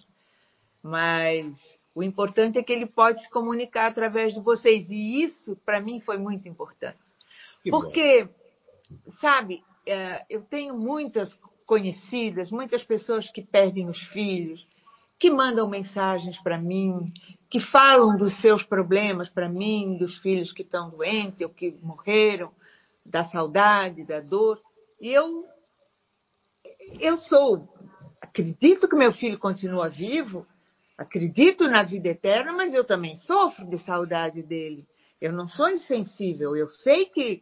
[0.81, 1.53] Mas
[1.93, 5.99] o importante é que ele pode se comunicar através de vocês e isso para mim
[5.99, 6.97] foi muito importante.
[7.63, 7.81] Que bom.
[7.81, 8.29] Porque,
[9.19, 11.29] sabe, eh, eu tenho muitas
[11.65, 14.65] conhecidas, muitas pessoas que perdem os filhos,
[15.19, 17.11] que mandam mensagens para mim,
[17.49, 22.51] que falam dos seus problemas para mim, dos filhos que estão doentes ou que morreram,
[23.05, 24.61] da saudade, da dor.
[24.99, 25.45] Eu,
[26.99, 27.67] eu sou,
[28.21, 30.45] acredito que meu filho continua vivo,
[30.97, 34.87] acredito na vida eterna, mas eu também sofro de saudade dele.
[35.21, 37.41] Eu não sou insensível, eu sei que,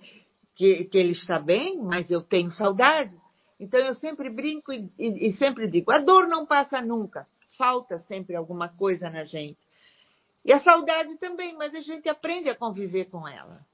[0.55, 3.17] que, que ele está bem, mas eu tenho saudades.
[3.59, 7.25] Então eu sempre brinco e, e- e sempre digo: a dor não passa nunca,
[7.57, 9.59] falta sempre alguma coisa na gente.
[10.43, 13.65] E a saudade também, mas a gente aprende a conviver com ela.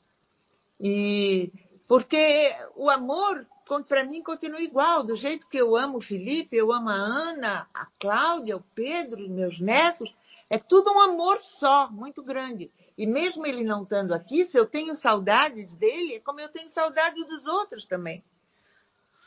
[0.79, 1.51] E
[1.87, 3.45] porque o amor
[3.87, 7.67] para mim continua igual, do jeito que eu amo o Felipe, eu amo a Ana,
[7.73, 10.13] a Cláudia, o Pedro, meus netos,
[10.49, 12.69] é tudo um amor só, muito grande.
[12.97, 16.69] E mesmo ele não estando aqui, se eu tenho saudades dele, é como eu tenho
[16.69, 18.23] saudade dos outros também.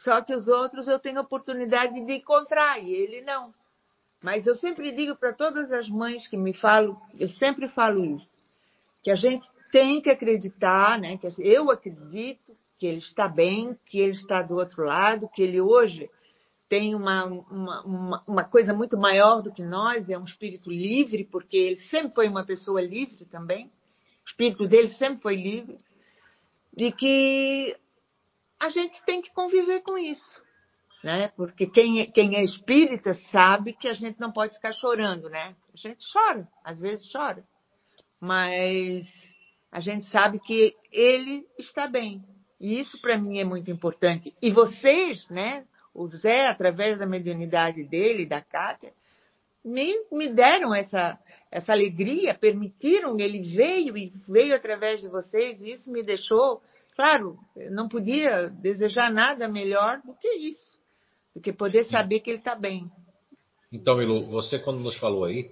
[0.02, 3.54] Só que os outros eu tenho oportunidade de encontrar e ele não.
[4.22, 8.32] Mas eu sempre digo para todas as mães que me falam, eu sempre falo isso,
[9.02, 11.18] que a gente tem que acreditar, né?
[11.18, 15.58] Que eu acredito que ele está bem, que ele está do outro lado, que ele
[15.58, 16.10] hoje
[16.68, 21.56] tem uma, uma, uma, coisa muito maior do que nós, é um espírito livre, porque
[21.56, 23.68] ele sempre foi uma pessoa livre também.
[23.68, 25.78] O espírito dele sempre foi livre.
[26.76, 27.74] E que
[28.60, 30.42] a gente tem que conviver com isso.
[31.02, 31.28] Né?
[31.28, 35.56] Porque quem é, quem é espírita sabe que a gente não pode ficar chorando, né?
[35.72, 37.42] A gente chora, às vezes chora.
[38.20, 39.06] Mas
[39.72, 42.22] a gente sabe que ele está bem.
[42.64, 44.34] E isso para mim é muito importante.
[44.40, 45.66] E vocês, né?
[45.92, 48.90] O Zé, através da mediunidade dele, da Cátia,
[49.62, 51.18] me, me deram essa,
[51.52, 56.62] essa alegria, permitiram, ele veio e veio através de vocês, e isso me deixou,
[56.96, 57.36] claro,
[57.70, 60.78] não podia desejar nada melhor do que isso,
[61.36, 62.90] do que poder saber que ele está bem.
[63.70, 65.50] Então, Milu, você quando nos falou aí,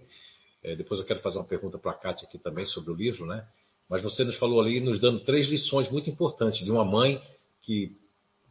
[0.65, 3.27] é, depois eu quero fazer uma pergunta para a Kátia aqui também sobre o livro,
[3.27, 3.47] né?
[3.93, 7.21] Mas você nos falou ali, nos dando três lições muito importantes de uma mãe
[7.61, 7.93] que,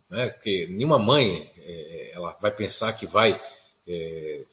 [0.08, 3.42] né, que nenhuma mãe é, ela vai pensar que vai,
[3.88, 4.46] é,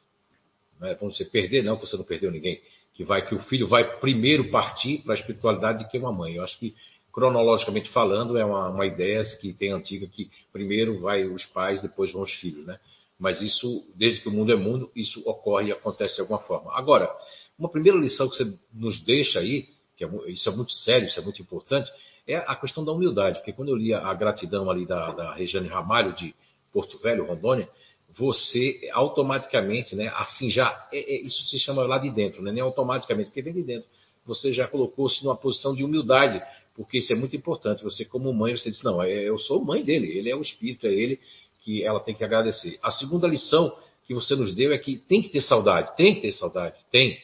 [0.80, 2.62] né, vamos dizer, perder, não, que você não perdeu ninguém,
[2.94, 6.36] que vai que o filho vai primeiro partir para a espiritualidade do que uma mãe.
[6.36, 6.74] Eu acho que
[7.12, 12.12] cronologicamente falando é uma, uma ideia que tem antiga que primeiro vai os pais, depois
[12.12, 12.80] vão os filhos, né?
[13.18, 16.74] Mas isso, desde que o mundo é mundo, isso ocorre e acontece de alguma forma.
[16.74, 17.14] Agora,
[17.58, 21.18] uma primeira lição que você nos deixa aí, que é, isso é muito sério, isso
[21.18, 21.90] é muito importante,
[22.26, 23.38] é a questão da humildade.
[23.38, 26.34] Porque quando eu li a gratidão ali da, da Regiane Ramalho, de
[26.72, 27.68] Porto Velho, Rondônia,
[28.16, 32.62] você automaticamente, né, assim já, é, é, isso se chama lá de dentro, né, nem
[32.62, 33.88] automaticamente, porque vem de dentro.
[34.24, 36.40] Você já colocou-se numa posição de humildade,
[36.76, 37.82] porque isso é muito importante.
[37.82, 40.92] Você, como mãe, você diz: Não, eu sou mãe dele, ele é o espírito, é
[40.92, 41.18] ele
[41.60, 42.78] que ela tem que agradecer.
[42.82, 43.74] A segunda lição
[44.06, 47.18] que você nos deu é que tem que ter saudade, tem que ter saudade, tem.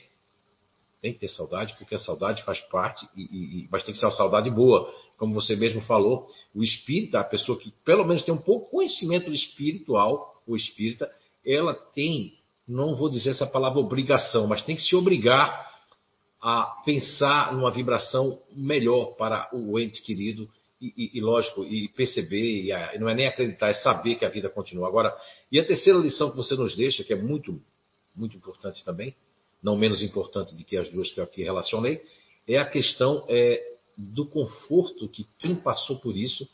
[1.04, 4.06] Tem que ter saudade, porque a saudade faz parte, e, e, mas tem que ser
[4.06, 4.90] uma saudade boa.
[5.18, 9.30] Como você mesmo falou, o espírita, a pessoa que pelo menos tem um pouco conhecimento
[9.30, 11.12] espiritual, o espírita,
[11.44, 15.70] ela tem, não vou dizer essa palavra obrigação, mas tem que se obrigar
[16.40, 20.48] a pensar numa vibração melhor para o ente querido
[20.80, 24.48] e, e, lógico, e perceber, a, não é nem acreditar, é saber que a vida
[24.48, 24.88] continua.
[24.88, 25.14] Agora,
[25.52, 27.60] e a terceira lição que você nos deixa, que é muito,
[28.16, 29.14] muito importante também,
[29.64, 32.02] não menos importante do que as duas que eu aqui relacionei,
[32.46, 36.46] é a questão é, do conforto que quem passou por isso.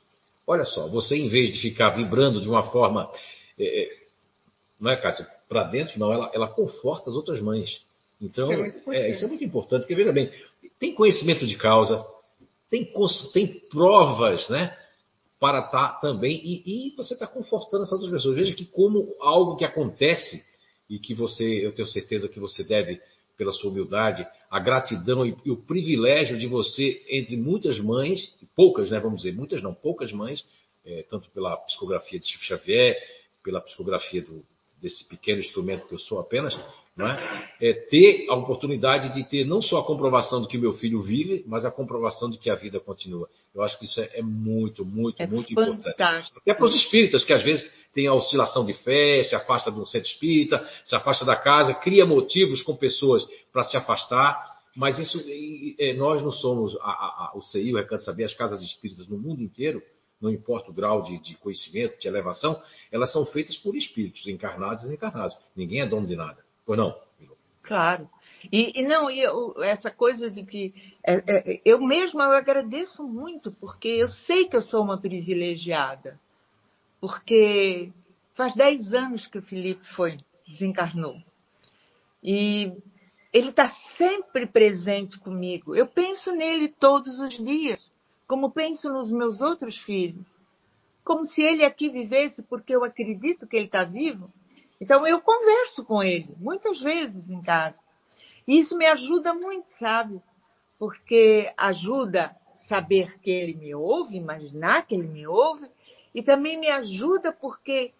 [0.47, 3.11] Olha só, você em vez de ficar vibrando de uma forma.
[3.59, 4.01] É, é
[4.81, 5.27] não é, Kátia?
[5.49, 7.83] Para dentro, não, ela, ela conforta as outras mães.
[8.23, 10.31] Então, isso é, é, isso é muito importante, porque veja bem,
[10.79, 12.03] tem conhecimento de causa,
[12.71, 12.91] tem,
[13.33, 14.77] tem provas, né?
[15.39, 18.37] Para estar tá também, e, e você está confortando essas outras pessoas.
[18.37, 20.45] Veja que como algo que acontece,
[20.91, 23.01] e que você, eu tenho certeza que você deve,
[23.39, 28.91] pela sua humildade, a gratidão e, e o privilégio de você, entre muitas mães, poucas,
[28.91, 28.99] né?
[28.99, 30.45] Vamos dizer, muitas não, poucas mães,
[30.85, 32.99] é, tanto pela psicografia de Chico Xavier,
[33.43, 34.45] pela psicografia do,
[34.83, 36.59] desse pequeno instrumento que eu sou apenas,
[36.97, 37.51] não é?
[37.61, 41.45] é ter a oportunidade de ter não só a comprovação de que meu filho vive,
[41.47, 43.29] mas a comprovação de que a vida continua.
[43.55, 45.89] Eu acho que isso é, é muito, muito, é muito fantástico.
[45.89, 46.33] importante.
[46.37, 49.81] Até para os espíritas, que às vezes tem a oscilação de fé, se afasta de
[49.81, 54.61] um centro espírita, se afasta da casa, cria motivos com pessoas para se afastar.
[54.77, 55.21] Mas isso,
[55.79, 59.09] é, nós não somos a, a, a, o CI, o Recanto Saber, as casas espíritas
[59.09, 59.83] no mundo inteiro,
[60.21, 62.61] não importa o grau de, de, conhecimento, de elevação,
[62.93, 65.37] elas são feitas por espíritos, encarnados e desencarnados.
[65.57, 66.39] Ninguém é dono de nada.
[66.65, 66.95] Pois não?
[67.63, 68.09] Claro.
[68.51, 70.75] E, e não, e eu, essa coisa de que
[71.05, 76.19] é, é, eu mesma eu agradeço muito, porque eu sei que eu sou uma privilegiada.
[77.01, 77.93] Porque
[78.35, 81.17] faz 10 anos que o Felipe foi, desencarnou.
[82.23, 82.73] E
[83.33, 85.75] ele está sempre presente comigo.
[85.75, 87.91] Eu penso nele todos os dias
[88.27, 90.25] como penso nos meus outros filhos,
[91.03, 94.31] como se ele aqui vivesse porque eu acredito que ele está vivo.
[94.81, 97.79] Então eu converso com ele muitas vezes em casa.
[98.47, 100.23] E isso me ajuda muito, sabe?
[100.79, 102.37] Porque ajuda
[102.69, 105.69] saber que ele me ouve, imaginar que ele me ouve,
[106.15, 107.93] e também me ajuda porque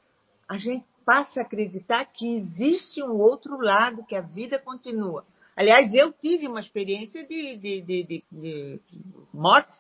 [0.49, 5.25] a gente passa a acreditar que existe um outro lado, que a vida continua.
[5.57, 8.81] Aliás, eu tive uma experiência de, de, de, de, de
[9.33, 9.75] morte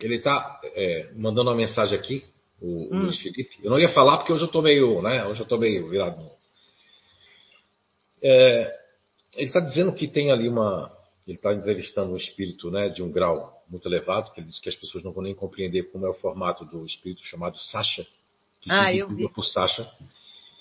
[0.00, 2.24] ele está é, mandando uma mensagem aqui,
[2.60, 3.04] o, hum.
[3.04, 3.58] Luiz Felipe.
[3.62, 5.24] Eu não ia falar porque hoje eu estou meio, né?
[5.26, 6.30] Hoje eu estou meio virado.
[8.22, 8.74] É,
[9.36, 10.92] ele está dizendo que tem ali uma.
[11.26, 14.68] Ele está entrevistando um espírito né, de um grau muito elevado, que ele disse que
[14.68, 18.06] as pessoas não vão nem compreender como é o formato do espírito chamado Sasha,
[18.60, 19.90] que ah, se vincula por Sasha.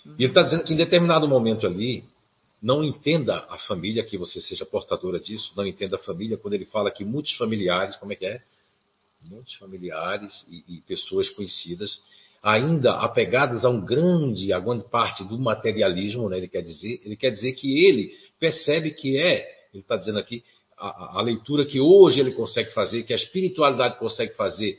[0.05, 0.15] Uhum.
[0.17, 2.03] E ele está dizendo que em determinado momento ali,
[2.61, 6.65] não entenda a família, que você seja portadora disso, não entenda a família, quando ele
[6.65, 8.41] fala que muitos familiares, como é que é?
[9.25, 12.01] muitos familiares e, e, pessoas conhecidas,
[12.41, 17.15] ainda apegadas a um grande, a grande parte do materialismo, né, ele quer dizer, ele
[17.15, 20.43] quer dizer que ele percebe que é, ele está dizendo aqui,
[20.77, 24.77] a, a, leitura que hoje ele consegue fazer, que a espiritualidade consegue fazer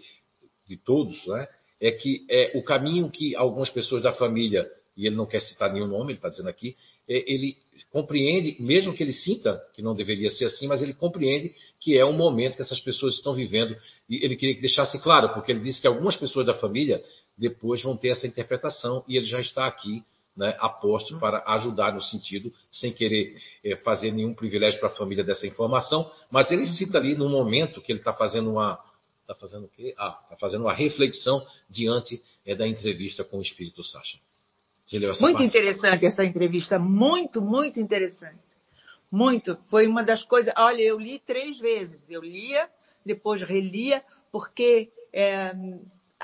[0.67, 1.47] de todos, né,
[1.81, 5.73] é que é o caminho que algumas pessoas da família e ele não quer citar
[5.73, 6.77] nenhum nome, ele está dizendo aqui,
[7.09, 7.57] é, ele
[7.91, 12.05] compreende, mesmo que ele sinta que não deveria ser assim, mas ele compreende que é
[12.05, 13.77] um momento que essas pessoas estão vivendo.
[14.09, 17.03] E ele queria que deixasse claro, porque ele disse que algumas pessoas da família
[17.37, 20.05] depois vão ter essa interpretação e ele já está aqui
[20.37, 25.23] né, aposto para ajudar no sentido, sem querer é, fazer nenhum privilégio para a família
[25.23, 28.79] dessa informação, mas ele cita ali no momento que ele está fazendo uma.
[29.23, 29.95] Está fazendo o quê?
[29.97, 34.19] Ah, está fazendo uma reflexão diante é, da entrevista com o espírito Sacha.
[35.23, 35.47] Muito parte?
[35.47, 38.39] interessante essa entrevista, muito, muito interessante.
[39.11, 39.57] Muito.
[39.71, 40.53] Foi uma das coisas.
[40.59, 42.05] Olha, eu li três vezes.
[42.11, 42.69] Eu lia,
[43.07, 45.55] depois relia, porque é,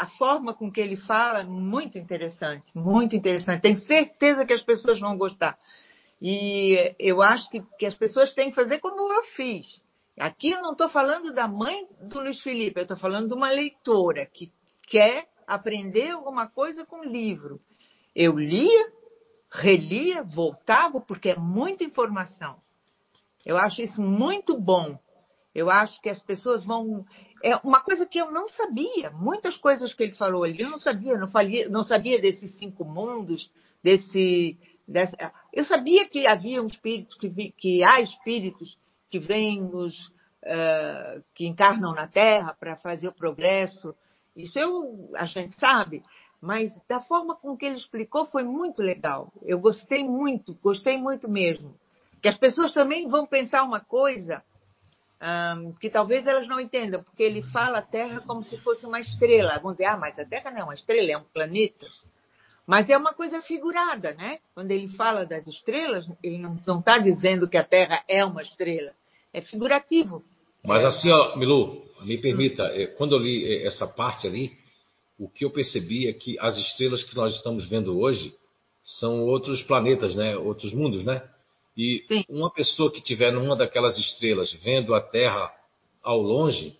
[0.00, 3.60] a forma com que ele fala é muito interessante, muito interessante.
[3.60, 5.58] Tenho certeza que as pessoas vão gostar.
[6.22, 9.66] E eu acho que, que as pessoas têm que fazer como eu fiz.
[10.18, 13.50] Aqui eu não estou falando da mãe do Luiz Felipe, eu estou falando de uma
[13.50, 14.50] leitora que
[14.88, 17.60] quer aprender alguma coisa com livro.
[18.16, 18.92] Eu lia,
[19.52, 22.56] relia, voltava, porque é muita informação.
[23.44, 24.98] Eu acho isso muito bom.
[25.54, 27.04] Eu acho que as pessoas vão.
[27.42, 29.10] É uma coisa que eu não sabia.
[29.10, 31.16] Muitas coisas que ele falou ali, eu não sabia.
[31.16, 33.50] Não, falia, não sabia desses cinco mundos,
[33.82, 34.58] desse.
[34.86, 35.32] Dessa...
[35.52, 38.78] Eu sabia que havia um espírito, que, vi, que há espíritos
[39.10, 39.94] que vêm nos.
[40.42, 43.94] Uh, que encarnam na Terra para fazer o progresso.
[44.34, 46.02] Isso eu, a gente sabe
[46.40, 49.30] mas da forma com que ele explicou foi muito legal.
[49.42, 51.74] Eu gostei muito, gostei muito mesmo.
[52.22, 54.42] Que as pessoas também vão pensar uma coisa
[55.20, 59.00] um, que talvez elas não entendam, porque ele fala a Terra como se fosse uma
[59.00, 59.58] estrela.
[59.58, 61.86] Vão dizer, ah, mas a Terra não é uma estrela, é um planeta.
[62.66, 64.38] Mas é uma coisa figurada, né?
[64.54, 68.92] Quando ele fala das estrelas, ele não está dizendo que a Terra é uma estrela.
[69.32, 70.24] É figurativo.
[70.64, 74.52] Mas assim, ó, Milu, me permita, eh, quando eu li eh, essa parte ali,
[75.18, 78.34] o que eu percebi é que as estrelas que nós estamos vendo hoje
[78.82, 80.36] são outros planetas, né?
[80.36, 81.22] Outros mundos, né?
[81.76, 82.24] E Sim.
[82.28, 85.54] uma pessoa que estiver numa daquelas estrelas vendo a Terra
[86.02, 86.76] ao longe,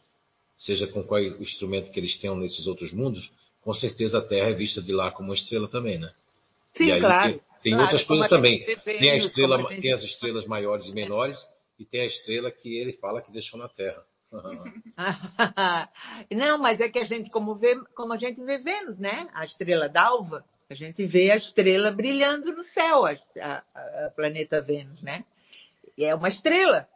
[0.59, 3.31] seja com qual instrumento que eles tenham nesses outros mundos,
[3.63, 6.13] com certeza a Terra é vista de lá como uma estrela também, né?
[6.73, 7.33] Sim, aí, claro.
[7.33, 8.65] Tem, tem claro, outras coisas também.
[8.85, 9.83] Tem, a estrela, gente...
[9.83, 11.39] tem as estrelas maiores e menores,
[11.79, 14.03] e tem a estrela que ele fala que deixou na Terra.
[16.31, 19.29] Não, mas é que a gente, como, vê, como a gente vê Vênus, né?
[19.35, 24.63] A estrela d'alva, a gente vê a estrela brilhando no céu, a, a, a planeta
[24.63, 25.25] Vênus, né?
[25.99, 26.87] E é uma estrela.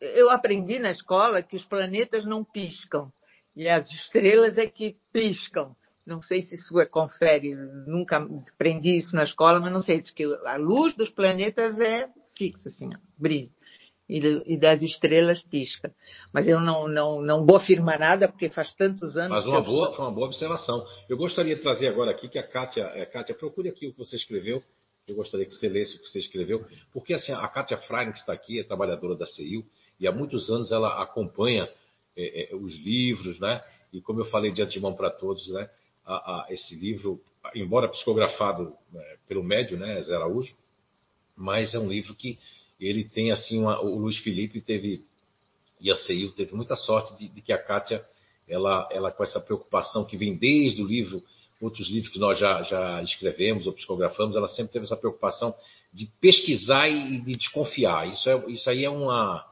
[0.00, 3.12] Eu aprendi na escola que os planetas não piscam
[3.56, 5.74] e as estrelas é que piscam.
[6.06, 7.54] Não sei se isso é confere,
[7.86, 8.18] nunca
[8.54, 12.68] aprendi isso na escola, mas não sei, diz que a luz dos planetas é fixa,
[12.68, 13.50] assim, ó, brilha
[14.12, 15.92] e, das estrelas pisca.
[16.32, 19.30] Mas eu não, não, não vou afirmar nada, porque faz tantos anos.
[19.30, 20.84] Mas uma boa, foi uma boa observação.
[21.08, 23.98] Eu gostaria de trazer agora aqui que a Kátia, a Kátia, procure aqui o que
[23.98, 24.62] você escreveu.
[25.06, 28.18] Eu gostaria que você lesse o que você escreveu, porque assim, a Kátia Freire, que
[28.18, 29.64] está aqui, é trabalhadora da CEIU,
[29.98, 31.68] e há muitos anos ela acompanha
[32.16, 33.62] é, é, os livros, né?
[33.92, 35.68] E como eu falei de antemão para todos, né?
[36.04, 37.20] A, a, esse livro,
[37.54, 40.54] embora psicografado é, pelo médio, né, Zé Araújo,
[41.36, 42.38] mas é um livro que
[42.86, 45.04] ele tem assim uma, o Luiz Felipe teve
[45.80, 48.04] e a CEIU teve muita sorte de, de, que a Kátia
[48.48, 51.22] ela, ela com essa preocupação que vem desde o livro
[51.60, 55.54] outros livros que nós já, já escrevemos ou psicografamos ela sempre teve essa preocupação
[55.92, 58.08] de pesquisar e de desconfiar.
[58.08, 59.46] Isso é isso aí é uma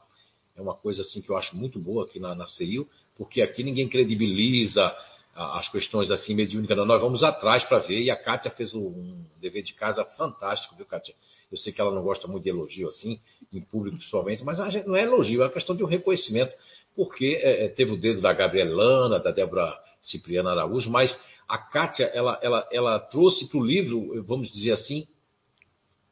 [0.57, 3.63] é uma coisa assim que eu acho muito boa aqui na, na CEIU porque aqui
[3.63, 4.97] ninguém credibiliza
[5.35, 9.63] as questões assim mediúnicas, nós vamos atrás para ver, e a Kátia fez um dever
[9.63, 11.15] de casa fantástico, viu, Kátia?
[11.51, 13.19] Eu sei que ela não gosta muito de elogio assim,
[13.53, 16.53] em público principalmente, mas não é elogio, é uma questão de um reconhecimento,
[16.95, 21.17] porque é, é teve o dedo da Gabriela Lana, da Débora Cipriana Araújo, mas
[21.49, 25.07] a Kátia, ela, ela, ela trouxe para o livro, vamos dizer assim,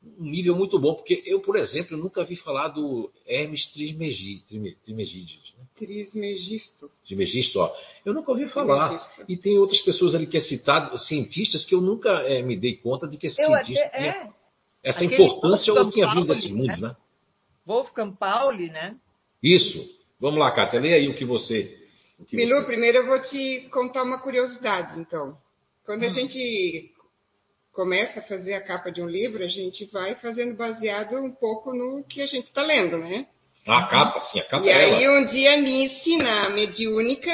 [0.03, 4.57] um nível muito bom, porque eu, por exemplo, nunca vi falar do Hermes Trismegisto.
[4.57, 4.75] Né?
[5.77, 6.91] Trismegisto.
[7.05, 7.75] Trismegisto, ó.
[8.05, 8.97] Eu nunca ouvi falar.
[9.29, 12.77] E tem outras pessoas ali que é citado, cientistas, que eu nunca é, me dei
[12.77, 14.31] conta de que esse eu cientista até, é.
[14.83, 16.89] essa Aquele importância eu tinha vindo desses mundos, né?
[16.89, 16.97] né?
[17.67, 18.97] Wolfgang Pauli, né?
[19.43, 19.85] Isso.
[20.21, 21.77] Vamos lá, Kátia, lê aí o que você...
[22.19, 22.67] O que Bilu, você...
[22.67, 25.39] primeiro eu vou te contar uma curiosidade, então.
[25.85, 26.11] Quando hum.
[26.11, 26.93] a gente
[27.79, 31.73] começa a fazer a capa de um livro, a gente vai fazendo baseado um pouco
[31.73, 33.29] no que a gente está lendo, né?
[33.69, 34.67] A capa, sim, a capa.
[34.67, 37.31] E aí um dia a Nice, na mediúnica,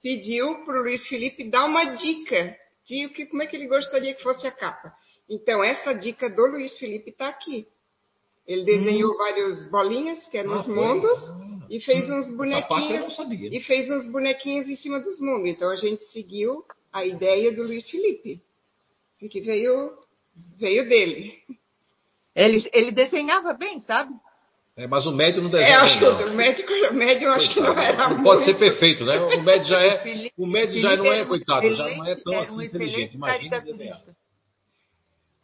[0.00, 4.14] pediu para o Luiz Felipe dar uma dica de que, como é que ele gostaria
[4.14, 4.92] que fosse a capa.
[5.28, 7.66] Então, essa dica do Luiz Felipe está aqui.
[8.46, 9.16] Ele desenhou hum.
[9.16, 11.66] várias bolinhas, que eram ah, os mundos, ah.
[11.68, 13.18] e fez uns bonequinhos.
[13.52, 15.48] E fez uns bonequinhos em cima dos mundos.
[15.48, 18.40] Então a gente seguiu a ideia do Luiz Felipe
[19.18, 19.92] que veio,
[20.58, 21.34] veio dele.
[22.34, 24.12] Ele, ele desenhava bem, sabe?
[24.76, 25.70] É, mas o médio não desenha.
[25.70, 28.08] É, acho que o médico, o médio acho que não era.
[28.08, 29.20] Não pode ser perfeito, né?
[29.20, 30.30] O médio já é.
[30.36, 33.14] O médio já não é, coitado, já não é tão assim inteligente.
[33.14, 34.02] Imagina desenhar.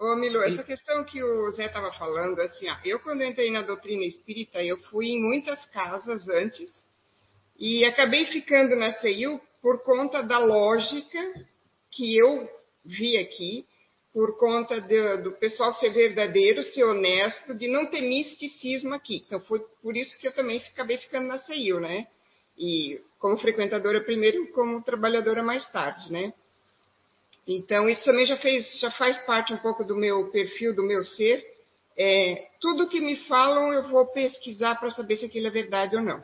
[0.00, 3.60] Ô, Milo, essa questão que o Zé estava falando, assim, ó, eu quando entrei na
[3.60, 6.70] doutrina espírita, eu fui em muitas casas antes
[7.58, 11.18] e acabei ficando na CEIU por conta da lógica
[11.90, 12.48] que eu
[12.84, 13.66] vi aqui
[14.12, 14.80] por conta
[15.22, 19.22] do pessoal ser verdadeiro, ser honesto, de não ter misticismo aqui.
[19.26, 22.06] Então, foi por isso que eu também acabei ficando na CEIU, né?
[22.58, 26.32] E como frequentadora primeiro, como trabalhadora mais tarde, né?
[27.46, 31.04] Então, isso também já, fez, já faz parte um pouco do meu perfil, do meu
[31.04, 31.44] ser.
[31.96, 36.02] É, tudo que me falam, eu vou pesquisar para saber se aquilo é verdade ou
[36.02, 36.22] não.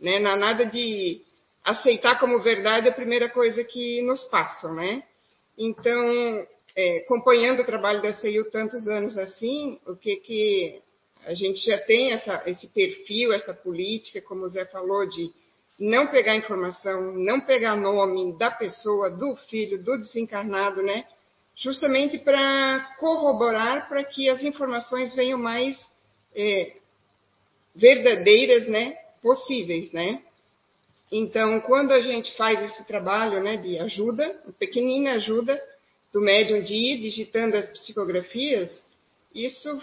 [0.00, 0.18] Né?
[0.18, 1.20] Não há nada de
[1.64, 5.02] aceitar como verdade a primeira coisa que nos passam, né?
[5.58, 10.82] Então, é, acompanhando o trabalho da CEIU tantos anos assim, o que que
[11.26, 15.32] a gente já tem essa, esse perfil, essa política, como o Zé falou, de
[15.78, 21.04] não pegar informação, não pegar nome da pessoa, do filho, do desencarnado, né?
[21.56, 25.76] Justamente para corroborar para que as informações venham mais
[26.34, 26.76] é,
[27.74, 28.96] verdadeiras, né?
[29.20, 30.22] Possíveis, né?
[31.10, 35.58] Então, quando a gente faz esse trabalho, né, de ajuda, pequenina ajuda,
[36.12, 38.82] do médium de ir digitando as psicografias,
[39.34, 39.82] isso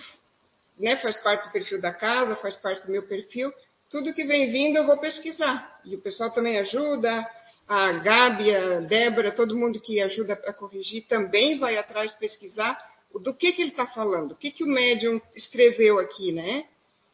[0.78, 3.52] né, faz parte do perfil da casa, faz parte do meu perfil.
[3.90, 5.80] Tudo que vem vindo eu vou pesquisar.
[5.86, 7.26] E o pessoal também ajuda,
[7.68, 12.78] a Gabi, a Débora, todo mundo que ajuda a corrigir também vai atrás pesquisar
[13.20, 16.66] do que, que ele está falando, o que, que o médium escreveu aqui, né?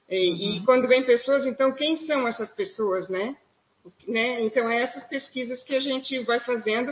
[0.09, 0.57] E, uhum.
[0.57, 3.37] e, quando vem pessoas, então, quem são essas pessoas, né?
[4.07, 4.41] Né?
[4.43, 6.91] Então, é essas pesquisas que a gente vai fazendo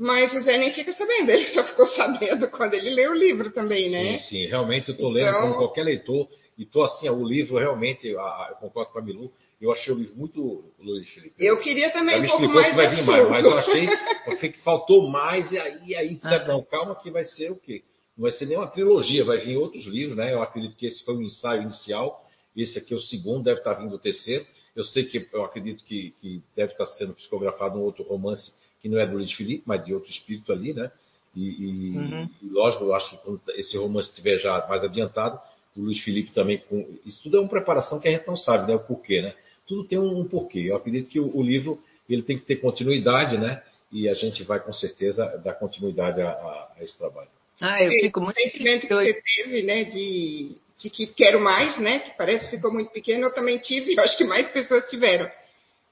[0.00, 3.52] mas o Zé nem fica sabendo, ele só ficou sabendo quando ele lê o livro
[3.52, 4.18] também, né?
[4.18, 5.30] Sim, sim, realmente eu estou então...
[5.30, 6.26] lendo como qualquer leitor,
[6.56, 8.18] e estou assim, o livro realmente, eu
[8.58, 11.34] concordo com a Milu, Eu achei o livro muito, Luiz Felipe.
[11.38, 13.86] Eu queria também me um pouco explicou mais que vai vir mais, mas eu achei,
[14.26, 17.60] eu achei que faltou mais, e aí, aí disseram, não, calma que vai ser o
[17.60, 17.82] quê?
[18.16, 20.32] Não vai ser nem uma trilogia, vai vir outros livros, né?
[20.32, 22.18] Eu acredito que esse foi o ensaio inicial,
[22.56, 24.46] esse aqui é o segundo, deve estar vindo o terceiro.
[24.76, 28.88] Eu sei que, eu acredito que, que deve estar sendo psicografado um outro romance que
[28.88, 30.90] não é do Luiz Felipe, mas de outro espírito ali, né?
[31.34, 32.28] E, e- Uhum.
[32.42, 35.40] e, lógico, eu acho que quando esse romance estiver já mais adiantado,
[35.76, 36.98] o Luiz Felipe também com.
[37.04, 38.74] Isso tudo é uma preparação que a gente não sabe, né?
[38.76, 39.34] O porquê, né?
[39.66, 40.60] Tudo tem um, um porquê.
[40.60, 43.62] Eu acredito que o, o livro ele tem que ter continuidade, né?
[43.92, 47.28] E a gente vai com certeza dar continuidade a, a- a esse trabalho.
[47.60, 51.98] Ah, eu fico muito sentimento que você teve, né, de, de que quero mais, né,
[52.00, 55.30] que parece que ficou muito pequeno, eu também tive, eu acho que mais pessoas tiveram.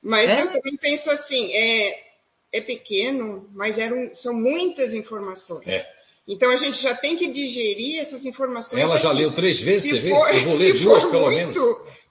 [0.03, 0.43] Mas É?
[0.43, 2.01] eu também penso assim, é,
[2.55, 5.66] é pequeno, mas eram, são muitas informações.
[5.66, 5.86] É.
[6.26, 8.80] Então a gente já tem que digerir essas informações.
[8.82, 9.20] Ela já aqui.
[9.20, 10.11] leu três vezes, Se você vê?
[10.11, 11.57] for- Eu vou ler duas, pelo muito, menos.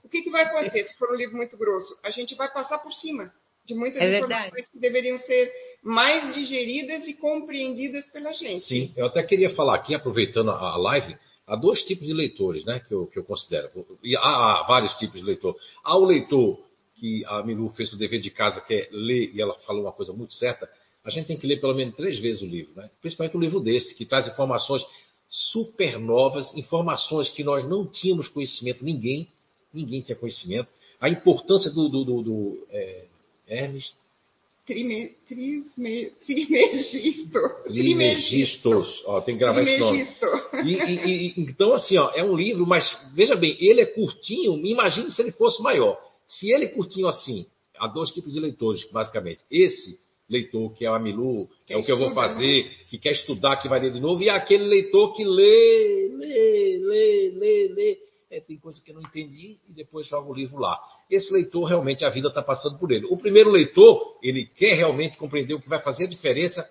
[0.04, 1.96] O que, que vai acontecer se for um livro muito grosso?
[2.02, 3.32] A gente vai passar por cima
[3.64, 4.32] de muitas É verdade.
[4.48, 5.52] informações que deveriam ser
[5.82, 8.64] mais digeridas e compreendidas pela gente.
[8.64, 11.16] Sim, eu até queria falar aqui, aproveitando a live,
[11.48, 13.70] há dois tipos de leitores, né, que eu, que eu considero.
[14.04, 15.56] E há, há vários tipos de leitor.
[15.82, 16.60] Há o leitor
[16.94, 19.92] que a Milu fez o dever de casa, que é ler, e ela falou uma
[19.92, 20.68] coisa muito certa,
[21.04, 22.90] a gente tem que ler pelo menos três vezes o livro, né?
[23.00, 24.84] principalmente um livro desse, que traz informações
[25.28, 29.28] super novas, informações que nós não tínhamos conhecimento, ninguém,
[29.72, 30.68] ninguém tinha conhecimento.
[31.00, 33.04] A importância do, do, do, do é,
[33.46, 33.94] Hermes
[34.68, 37.40] Trime, trisme, trimegisto.
[37.64, 40.04] Trimegistos, ó, tem que gravar esse nome.
[40.04, 40.26] Trimegisto.
[40.66, 44.54] E, e- e- então, assim, ó, é um livro, mas veja bem, ele é curtinho,
[44.66, 45.98] imagine se ele fosse maior.
[46.26, 47.46] Se ele é curtinho assim,
[47.78, 49.42] há dois tipos de leitores, basicamente.
[49.50, 49.96] Esse
[50.28, 53.12] leitor, que é o Amilu, que é o que eu vou estuda, fazer, que quer
[53.12, 57.98] estudar, que vai ler de novo, e aquele leitor que lê, lê, lê, lê, lê.
[58.30, 60.78] É, tem coisa que eu não entendi e depois joga o livro lá.
[61.10, 63.06] Esse leitor, realmente, a vida está passando por ele.
[63.06, 66.70] O primeiro leitor, ele quer realmente compreender o que vai fazer a diferença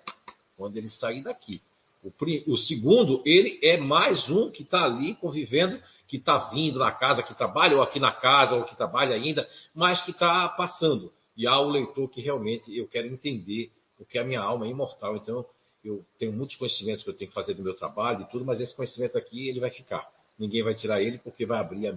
[0.56, 1.60] quando ele sair daqui.
[2.00, 2.12] O,
[2.52, 7.24] o segundo, ele é mais um que está ali convivendo, que está vindo na casa,
[7.24, 11.12] que trabalha ou aqui na casa, ou que trabalha ainda, mas que está passando.
[11.36, 15.16] E há o leitor que realmente eu quero entender, porque a minha alma é imortal.
[15.16, 15.44] Então,
[15.84, 18.60] eu tenho muitos conhecimentos que eu tenho que fazer do meu trabalho e tudo, mas
[18.60, 20.08] esse conhecimento aqui, ele vai ficar.
[20.38, 21.94] Ninguém vai tirar ele, porque vai abrir a,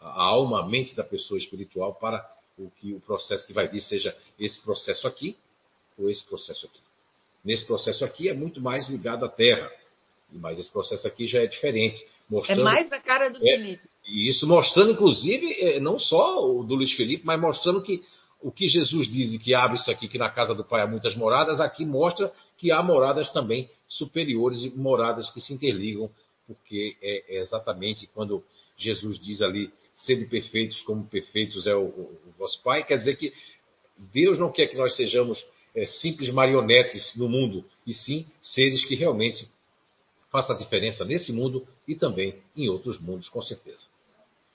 [0.00, 2.24] a alma, a mente da pessoa espiritual para
[2.58, 5.36] o que o processo que vai vir seja esse processo aqui
[5.98, 6.80] ou esse processo aqui.
[7.44, 9.70] Nesse processo aqui é muito mais ligado à Terra,
[10.30, 13.56] mas esse processo aqui já é diferente, É mostrando mais a cara do É.
[13.56, 13.82] Felipe.
[14.06, 18.02] e isso mostrando, inclusive, eh, não só o do Luiz Felipe, mas mostrando que
[18.42, 21.14] o que Jesus diz que abre isso aqui, que na casa do Pai há muitas
[21.16, 26.10] moradas, aqui mostra que há moradas também superiores e moradas que se interligam,
[26.54, 28.42] porque é, é exatamente quando
[28.76, 33.16] Jesus diz ali, sede perfeitos como perfeitos é o, o- o vosso Pai, quer dizer
[33.16, 33.32] que
[34.12, 35.44] Deus não quer que nós sejamos
[35.74, 39.48] eh, simples marionetes no mundo, e sim seres que realmente
[40.30, 43.86] façam a diferença nesse mundo e também em outros mundos, com certeza.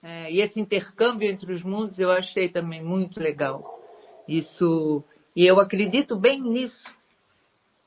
[0.03, 3.79] É, e esse intercâmbio entre os mundos eu achei também muito legal.
[4.27, 5.03] Isso,
[5.35, 6.83] e eu acredito bem nisso,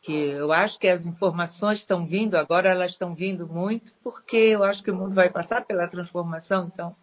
[0.02, 4.62] que eu acho que as informações estão vindo, agora elas estão vindo muito, porque eu
[4.64, 6.94] acho que o mundo vai passar pela transformação, então.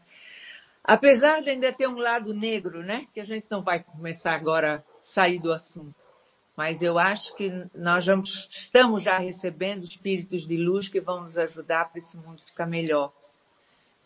[0.84, 3.08] Apesar de ainda ter um lado negro, né?
[3.14, 5.96] Que a gente não vai começar agora a sair do assunto.
[6.56, 8.30] Mas eu acho que nós vamos,
[8.64, 13.12] estamos já recebendo espíritos de luz que vão nos ajudar para esse mundo ficar melhor.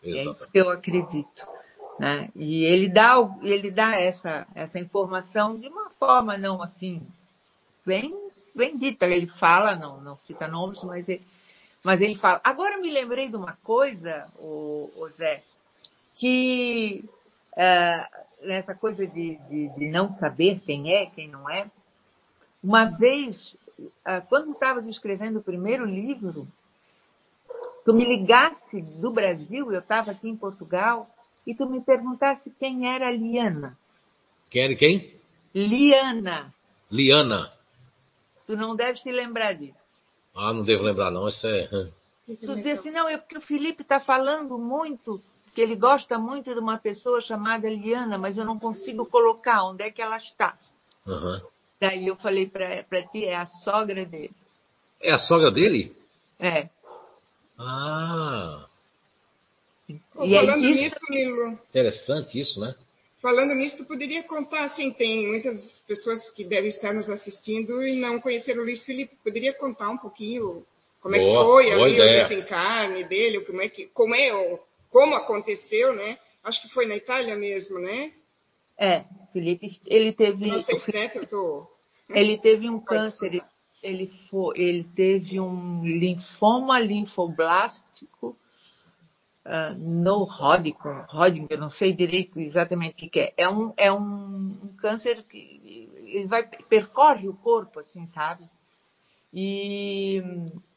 [0.02, 1.46] É isso que eu acredito.
[1.98, 2.30] Né?
[2.34, 7.06] E ele dá, ele dá essa, essa informação de uma forma não assim,
[7.84, 9.06] bem, bem dita.
[9.06, 11.22] Ele fala, não, não cita nomes, mas ele,
[11.82, 12.40] mas ele fala.
[12.44, 15.42] Agora me lembrei de uma coisa, o, Zé,
[16.14, 17.04] que
[17.56, 18.08] ah,
[18.42, 21.70] nessa coisa de, de, de não saber quem é, quem não é.
[22.62, 23.56] Uma vez,
[24.04, 26.46] ah, quando estavas escrevendo o primeiro livro,
[27.84, 31.08] tu me ligasse do Brasil, eu estava aqui em Portugal,
[31.46, 33.76] e tu me perguntasse quem era a Liana.
[34.50, 34.76] Quem?
[34.76, 35.20] quem?
[35.54, 36.52] Liana,
[36.90, 37.59] Liana.
[38.50, 39.78] Tu não deves te lembrar disso.
[40.34, 41.28] Ah, não devo lembrar, não.
[41.28, 41.68] Isso é.
[42.26, 45.20] Tu dizia assim, não, é porque o Felipe está falando muito,
[45.52, 49.82] que ele gosta muito de uma pessoa chamada Liana, mas eu não consigo colocar onde
[49.82, 50.56] é que ela está.
[51.06, 51.42] Aham.
[51.80, 54.30] Daí eu falei para ti, é a sogra dele.
[55.02, 55.96] É a sogra dele?
[56.38, 56.68] É.
[57.58, 58.66] Ah,
[60.12, 62.74] Pô, E é falando isso- nisso, Milo, interessante isso, né?
[63.20, 67.96] Falando nisso, tu poderia contar, assim, tem muitas pessoas que devem estar nos assistindo e
[68.00, 69.16] não conheceram o Luiz Felipe.
[69.22, 70.64] Poderia contar um pouquinho
[71.00, 72.24] como é que Boa, foi boa ali ideia.
[72.24, 74.58] o desencarne dele, como é que, como é, o-
[74.90, 76.18] como aconteceu, né?
[76.44, 78.12] Acho que foi na Itália mesmo, né?
[78.78, 80.46] É, Felipe, ele teve.
[80.46, 80.72] Nossa,
[81.14, 81.66] eu tô...
[82.08, 83.42] Ele teve um câncer,
[83.82, 88.36] ele, foi, ele teve um linfoma linfoblástico
[89.46, 93.34] uh, no Hodgkin, Hodgkin, eu não sei direito exatamente o que é.
[93.36, 98.48] É um, é um, câncer que ele vai, percorre o corpo, assim, sabe?
[99.32, 100.22] E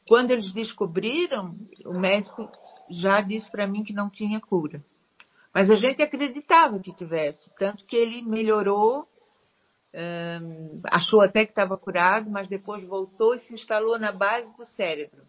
[0.06, 2.50] quando eles descobriram, o médico
[2.90, 4.84] já disse para mim que não tinha cura.
[5.52, 9.08] Mas a gente acreditava que tivesse, tanto que ele melhorou,
[9.94, 14.64] hum, achou até que estava curado, mas depois voltou e se instalou na base do
[14.64, 15.22] cérebro.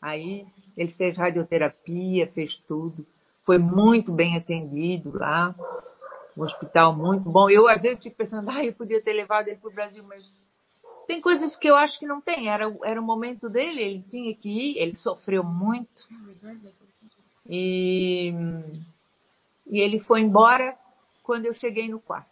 [0.00, 0.46] Aí
[0.76, 3.04] ele fez radioterapia, fez tudo,
[3.44, 5.54] foi muito bem atendido lá,
[6.36, 7.50] um hospital muito bom.
[7.50, 10.24] Eu às vezes fico pensando, ah, eu podia ter levado ele para o Brasil, mas
[11.06, 12.48] tem coisas que eu acho que não tem.
[12.48, 16.06] Era, era o momento dele, ele tinha que ir, ele sofreu muito.
[17.48, 18.32] E,
[19.66, 20.76] e ele foi embora
[21.22, 22.28] quando eu cheguei no quarto.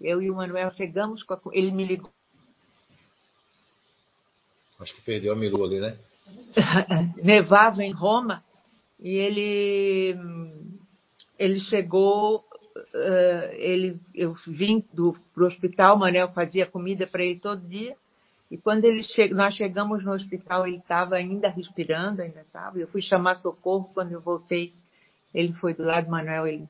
[0.00, 2.10] Eu e o Manuel chegamos, a, ele me ligou.
[4.78, 5.96] Acho que perdeu a Milu ali, né?
[7.22, 8.42] Nevava em Roma
[8.98, 10.16] e ele,
[11.38, 12.44] ele chegou
[12.76, 17.96] uh, ele, eu vim do pro hospital, Manel fazia comida para ele todo dia.
[18.50, 22.78] E quando ele che nós chegamos no hospital, ele estava ainda respirando, ainda estava.
[22.78, 24.74] Eu fui chamar socorro, quando eu voltei,
[25.32, 26.68] ele foi do lado do Manuel, ele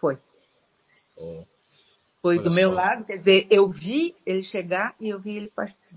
[0.00, 0.16] foi.
[1.16, 1.44] Oh.
[2.22, 5.96] Foi do meu lado, quer dizer, eu vi ele chegar e eu vi ele partir.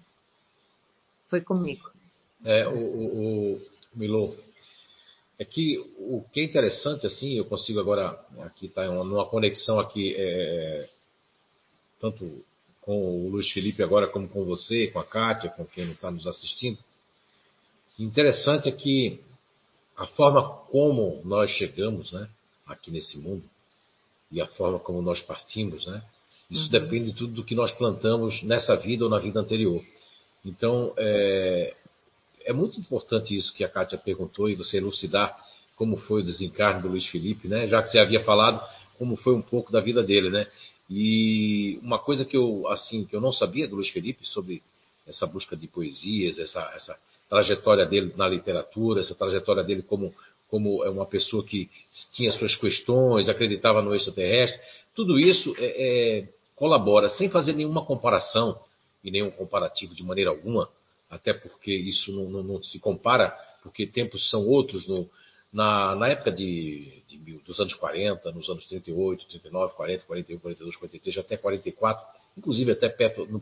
[1.30, 1.90] Foi comigo.
[2.44, 3.62] É, o, o, o
[3.94, 4.36] Milô,
[5.38, 10.14] é que o que é interessante, assim, eu consigo agora, aqui está numa conexão aqui,
[10.18, 10.90] é,
[12.00, 12.44] tanto
[12.82, 16.28] com o Luiz Felipe agora, como com você, com a Kátia, com quem está nos
[16.28, 16.78] assistindo.
[17.98, 19.22] Interessante é que
[19.96, 22.30] a forma como nós chegamos, né,
[22.66, 23.44] aqui nesse mundo,
[24.32, 26.04] e a forma como nós partimos, né,
[26.50, 26.70] isso uhum.
[26.70, 29.84] depende tudo do que nós plantamos nessa vida ou na vida anterior.
[30.44, 31.76] Então, é,
[32.46, 35.38] é muito importante isso que a Kátia perguntou e você elucidar
[35.76, 37.68] como foi o desencarne do Luiz Felipe, né?
[37.68, 38.62] Já que você havia falado
[38.98, 40.48] como foi um pouco da vida dele, né?
[40.90, 44.62] E uma coisa que eu assim que eu não sabia do Luiz Felipe sobre
[45.08, 50.14] essa busca de poesias, essa, essa trajetória dele na literatura, essa trajetória dele como
[50.50, 51.70] como é uma pessoa que
[52.12, 54.60] tinha suas questões, acreditava no extraterrestre,
[54.96, 55.66] tudo isso é,
[56.18, 58.60] é, colabora sem fazer nenhuma comparação
[59.04, 60.68] e nenhum comparativo de maneira alguma
[61.10, 64.88] até porque isso não, não, não se compara, porque tempos são outros.
[64.88, 65.10] No,
[65.52, 70.76] na, na época de, de, dos anos 40, nos anos 38, 39, 40, 41, 42,
[70.76, 72.06] 43, até 44,
[72.38, 73.42] inclusive até perto, no,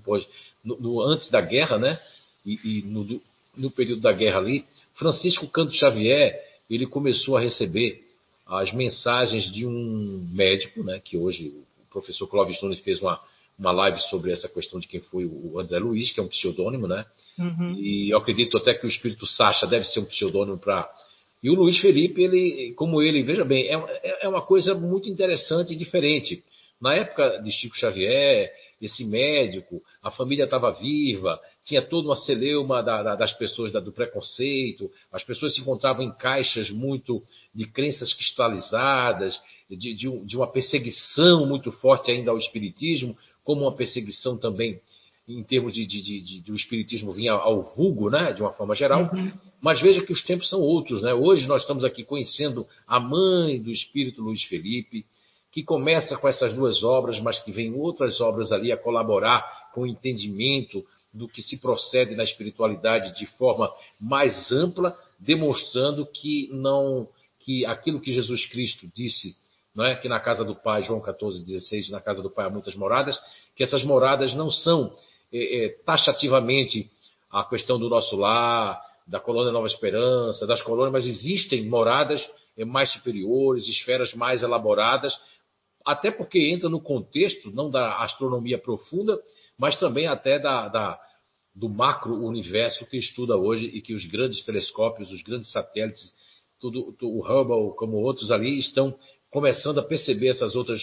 [0.64, 2.00] no, no antes da guerra, né?
[2.46, 3.22] E, e no,
[3.58, 4.66] no período da guerra ali,
[4.96, 8.06] Francisco Canto Xavier, ele começou a receber
[8.46, 11.02] as mensagens de um médico, né?
[11.04, 13.22] Que hoje o professor Clóvis Nunes fez uma,
[13.58, 16.88] uma live sobre essa questão de quem foi o André Luiz, que é um pseudônimo,
[16.88, 17.06] né?
[17.40, 17.76] Uhum.
[17.78, 20.90] E eu acredito até que o espírito Sacha deve ser um pseudônimo para.
[21.42, 25.74] E o Luiz Felipe, ele, como ele, veja bem, é, é uma coisa muito interessante
[25.74, 26.44] e diferente.
[26.80, 32.84] Na época de Chico Xavier, esse médico, a família estava viva, tinha toda uma celeuma
[32.84, 37.66] da, da, das pessoas da, do preconceito, as pessoas se encontravam em caixas muito de
[37.68, 39.40] crenças cristalizadas,
[39.70, 43.18] de, de, de uma perseguição muito forte ainda ao espiritismo,
[43.48, 44.82] como uma perseguição também
[45.26, 48.76] em termos de, de, de, de o espiritismo vinha ao vulgo, né, de uma forma
[48.76, 49.10] geral.
[49.14, 49.32] Uhum.
[49.62, 51.14] Mas veja que os tempos são outros, né?
[51.14, 55.06] Hoje nós estamos aqui conhecendo a mãe do espírito Luiz Felipe,
[55.50, 59.84] que começa com essas duas obras, mas que vem outras obras ali a colaborar com
[59.84, 67.08] o entendimento do que se procede na espiritualidade de forma mais ampla, demonstrando que não
[67.40, 69.38] que aquilo que Jesus Cristo disse,
[69.84, 72.76] é, que na casa do Pai, João 14, 16, na casa do Pai há muitas
[72.76, 73.20] moradas,
[73.56, 74.96] que essas moradas não são
[75.32, 76.90] é, é, taxativamente
[77.30, 82.66] a questão do nosso lar, da colônia Nova Esperança, das colônias, mas existem moradas é,
[82.66, 85.18] mais superiores, esferas mais elaboradas,
[85.86, 89.18] até porque entra no contexto não da astronomia profunda,
[89.58, 91.00] mas também até da, da
[91.58, 96.14] do macro-universo que estuda hoje e que os grandes telescópios, os grandes satélites,
[96.60, 98.96] tudo, o Hubble, como outros ali, estão
[99.38, 100.82] começando a perceber essas outras,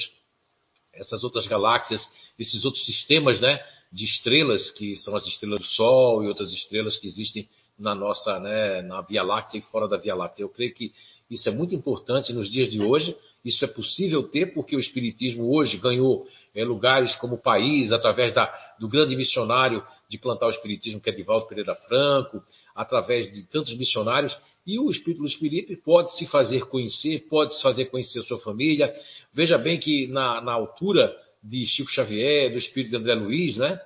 [0.93, 2.01] essas outras galáxias,
[2.39, 3.61] esses outros sistemas né,
[3.93, 7.49] de estrelas, que são as estrelas do Sol e outras estrelas que existem
[7.79, 10.45] na nossa, né, na Via Láctea e fora da Via Láctea.
[10.45, 10.93] Eu creio que
[11.31, 13.17] isso é muito importante nos dias de hoje.
[13.45, 18.53] Isso é possível ter porque o Espiritismo hoje ganhou é, lugares como país através da,
[18.79, 22.43] do grande missionário de plantar o Espiritismo, que é Divaldo Pereira Franco,
[22.75, 24.37] através de tantos missionários.
[24.67, 28.39] E o Espírito Luiz Felipe pode se fazer conhecer, pode se fazer conhecer a sua
[28.39, 28.95] família.
[29.33, 33.81] Veja bem que na, na altura de Chico Xavier, do Espírito de André Luiz, né?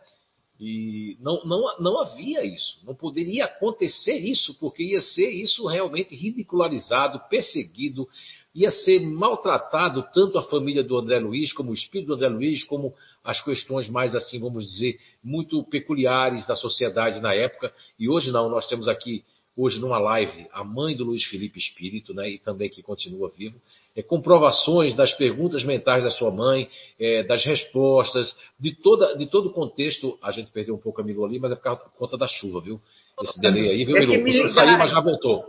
[0.60, 6.16] E não, não, não havia isso, não poderia acontecer isso, porque ia ser isso realmente
[6.16, 8.08] ridicularizado, perseguido,
[8.52, 12.64] ia ser maltratado tanto a família do André Luiz, como o espírito do André Luiz,
[12.64, 12.92] como
[13.22, 17.72] as questões mais, assim, vamos dizer, muito peculiares da sociedade na época.
[17.96, 19.22] E hoje não, nós temos aqui
[19.58, 23.60] hoje numa live a mãe do Luiz Felipe Espírito, né, e também que continua vivo,
[23.96, 29.48] é, comprovações das perguntas mentais da sua mãe, é, das respostas, de, toda, de todo
[29.48, 30.16] o contexto.
[30.22, 32.80] A gente perdeu um pouco a Milu ali, mas é por conta da chuva, viu?
[33.20, 34.32] Esse delay aí, viu, Milu?
[34.32, 35.44] Você saiu, mas já voltou.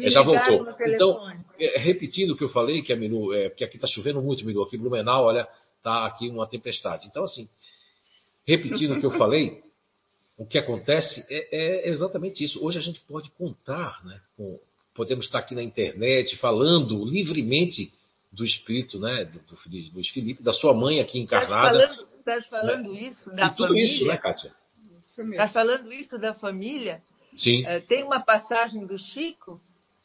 [0.00, 0.66] É, já voltou.
[0.86, 1.20] Então,
[1.60, 4.44] é, repetindo o que eu falei, que a Milu, é, que aqui está chovendo muito,
[4.44, 5.46] Milu, aqui em Blumenau, olha,
[5.78, 7.06] está aqui uma tempestade.
[7.06, 7.48] Então, assim,
[8.44, 9.62] repetindo o que eu falei,
[10.36, 11.48] o que acontece é,
[11.86, 12.64] é, exatamente isso.
[12.64, 14.20] Hoje a gente pode contar, né?
[14.36, 14.58] Com,
[14.94, 17.92] podemos estar aqui na internet falando livremente
[18.32, 19.24] do espírito, né?
[19.24, 21.78] Do, do Luiz Felipe, da sua mãe aqui encarnada.
[21.78, 23.00] Estás falando, estás falando né?
[23.00, 23.94] isso da e tudo família?
[23.94, 24.54] isso, né, Kátia?
[25.06, 27.02] Estás falando isso da família?
[27.36, 27.64] Sim.
[27.66, 29.60] É, tem uma passagem do Chico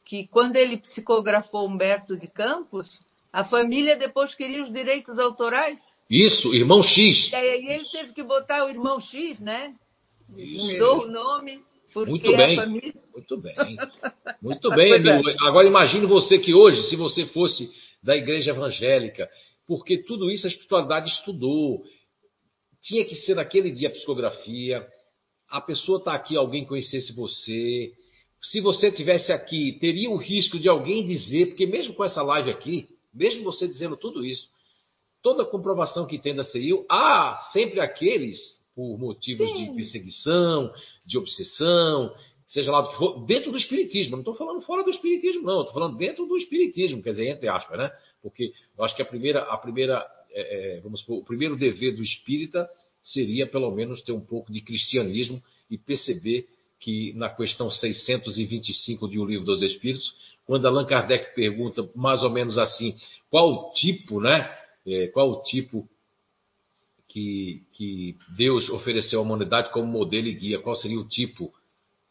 [0.06, 2.88] que quando ele psicografou Humberto de Campos,
[3.32, 5.80] a família depois queria os direitos autorais.
[6.10, 7.32] Isso, irmão X.
[7.32, 9.76] E aí ele teve que botar o irmão X, né?
[10.30, 11.62] Mudou o nome.
[11.96, 12.94] Muito bem, família...
[13.14, 13.56] muito bem,
[14.42, 15.36] muito bem, é.
[15.42, 17.72] Agora imagine você que hoje, se você fosse
[18.04, 19.28] da igreja evangélica,
[19.66, 21.84] porque tudo isso a espiritualidade estudou,
[22.82, 24.86] tinha que ser naquele dia a psicografia,
[25.50, 27.94] a pessoa está aqui, alguém conhecesse você,
[28.42, 32.52] se você tivesse aqui, teria o risco de alguém dizer, porque mesmo com essa live
[32.52, 34.48] aqui, mesmo você dizendo tudo isso,
[35.24, 39.72] toda comprovação que tem da CIU, há sempre aqueles por motivos Sim.
[39.72, 40.72] de perseguição,
[41.04, 42.14] de obsessão,
[42.48, 44.12] seja lá do que for, dentro do espiritismo.
[44.12, 45.62] Não estou falando fora do espiritismo, não.
[45.62, 47.92] Estou falando dentro do espiritismo, quer dizer, entre aspas, né?
[48.22, 51.96] Porque eu acho que a primeira, a primeira, é, é, vamos supor, o primeiro dever
[51.96, 52.70] do espírita
[53.02, 56.46] seria pelo menos ter um pouco de cristianismo e perceber
[56.80, 60.14] que na questão 625 de O Livro dos Espíritos,
[60.46, 62.96] quando Allan Kardec pergunta mais ou menos assim,
[63.32, 64.56] qual o tipo, né?
[64.86, 65.90] É, qual o tipo
[67.18, 70.60] que, que Deus ofereceu à humanidade como modelo e guia?
[70.60, 71.52] Qual seria o tipo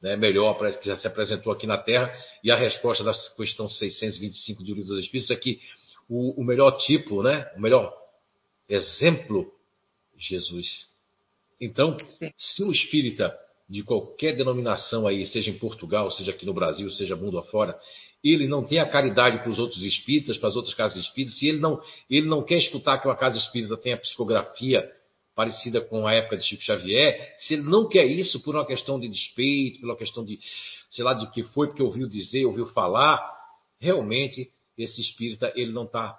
[0.03, 2.13] né, melhor para que já se apresentou aqui na Terra?
[2.43, 5.61] E a resposta da questão 625 do Livro dos Espíritos é que
[6.09, 7.95] o, o melhor tipo, né, o melhor
[8.69, 9.53] exemplo,
[10.19, 10.89] Jesus.
[11.61, 11.97] Então,
[12.37, 13.37] se o espírita
[13.69, 17.77] de qualquer denominação aí, seja em Portugal, seja aqui no Brasil, seja mundo afora,
[18.25, 21.49] ele não tem a caridade para os outros espíritas, para as outras casas espíritas, se
[21.49, 21.81] ele não,
[22.11, 24.89] ele não quer escutar que uma casa espírita tenha psicografia
[25.37, 28.99] parecida com a época de Chico Xavier, se ele não quer isso por uma questão
[28.99, 30.39] de despeito, por uma questão de,
[30.89, 33.23] sei lá, de que foi porque ouviu dizer, ouviu falar,
[33.79, 36.19] realmente esse espírita ele não está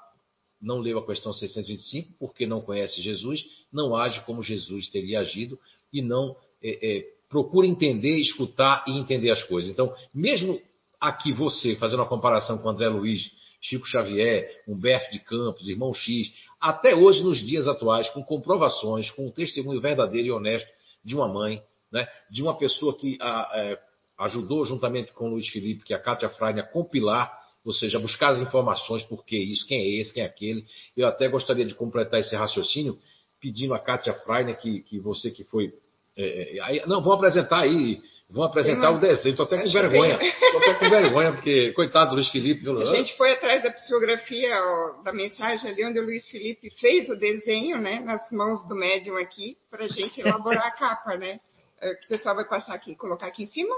[0.59, 5.59] não leu a questão 625 porque não conhece Jesus, não age como Jesus teria agido
[5.93, 9.69] e não é, é, procura entender, escutar e entender as coisas.
[9.69, 10.59] Então, mesmo
[10.99, 13.29] aqui você, fazendo uma comparação com André Luiz,
[13.61, 19.27] Chico Xavier, Humberto de Campos, Irmão X, até hoje, nos dias atuais, com comprovações, com
[19.27, 20.69] um testemunho verdadeiro e honesto
[21.03, 23.79] de uma mãe, né, de uma pessoa que a, é,
[24.19, 27.31] ajudou, juntamente com o Luiz Felipe, que a Cátia Freire, a compilar,
[27.63, 30.65] ou seja, buscar as informações, por que isso, quem é esse, quem é aquele.
[30.95, 32.97] Eu até gostaria de completar esse raciocínio,
[33.39, 35.73] pedindo a Cátia Freire, que, que você que foi.
[36.15, 38.97] É, é não, vamos apresentar aí Vão apresentar uma...
[38.97, 39.31] o desenho.
[39.31, 40.19] Estou até com vergonha.
[40.21, 42.67] Estou até com vergonha, porque, coitado do Luiz Felipe.
[42.69, 47.09] A gente foi atrás da psicografia, ó, da mensagem ali, onde o Luiz Felipe fez
[47.09, 51.39] o desenho, né, nas mãos do médium aqui, para a gente elaborar a capa, né?
[51.79, 53.75] É, o pessoal vai passar aqui, colocar aqui em cima?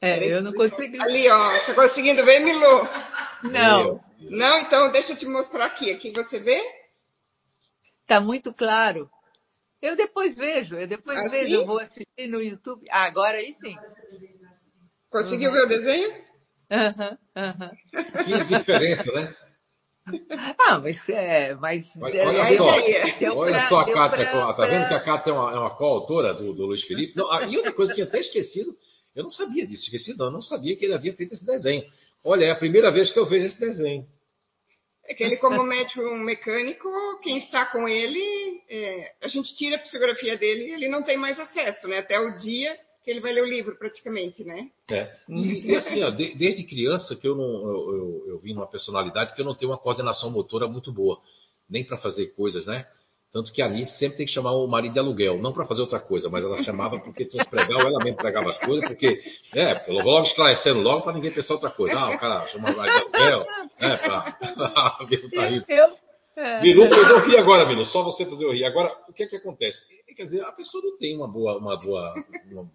[0.00, 1.00] É, eu não consigo.
[1.00, 2.88] Ali, ó, está conseguindo ver, Milu?
[3.44, 4.00] Não.
[4.18, 5.92] Não, então deixa eu te mostrar aqui.
[5.92, 6.60] Aqui você vê?
[8.02, 9.08] Está muito claro.
[9.80, 11.30] Eu depois vejo, eu depois assim?
[11.30, 12.86] vejo, eu vou assistir no YouTube.
[12.90, 13.76] Ah, agora aí sim.
[15.10, 15.54] Conseguiu uhum.
[15.54, 16.28] ver o desenho?
[16.70, 17.70] Aham, uhum, aham.
[17.94, 18.24] Uhum.
[18.24, 19.34] Que diferença, né?
[20.58, 21.54] Ah, mas é.
[21.54, 22.64] Mas, olha, olha só,
[23.34, 25.76] olha pra, só a Cátia, pra, tá vendo que a Cátia é uma, é uma
[25.76, 27.14] coautora do, do Luiz Felipe?
[27.14, 28.74] Não, e outra coisa, eu tinha até esquecido,
[29.14, 31.84] eu não sabia disso, esqueci não, eu não sabia que ele havia feito esse desenho.
[32.24, 34.06] Olha, é a primeira vez que eu vejo esse desenho.
[35.06, 36.88] É que ele, como médium mecânico,
[37.22, 41.16] quem está com ele, é, a gente tira a psicografia dele e ele não tem
[41.16, 41.98] mais acesso, né?
[41.98, 44.68] Até o dia que ele vai ler o livro, praticamente, né?
[44.90, 45.10] É.
[45.28, 49.34] E, assim, ó, de, desde criança que eu não, eu, eu, eu vim numa personalidade
[49.34, 51.18] que eu não tenho uma coordenação motora muito boa,
[51.70, 52.86] nem para fazer coisas, né?
[53.32, 55.82] Tanto que a Alice sempre tem que chamar o marido de aluguel, não para fazer
[55.82, 58.86] outra coisa, mas ela chamava porque tinha que pregar, ou ela mesmo pregava as coisas,
[58.86, 59.20] porque,
[59.54, 61.98] é, eu vou logo esclarecendo logo para ninguém pensar outra coisa.
[61.98, 63.46] Ah, o cara chama o marido de aluguel,
[63.78, 64.38] é, pra.
[65.34, 65.64] tá rindo.
[65.68, 65.94] Eu,
[66.38, 66.60] é.
[66.60, 68.64] Fez eu rir agora, Milu, só você fazer eu rir.
[68.64, 69.78] Agora, o que é que acontece?
[70.16, 72.14] Quer dizer, a pessoa não tem uma boa, uma boa,
[72.50, 72.70] uma,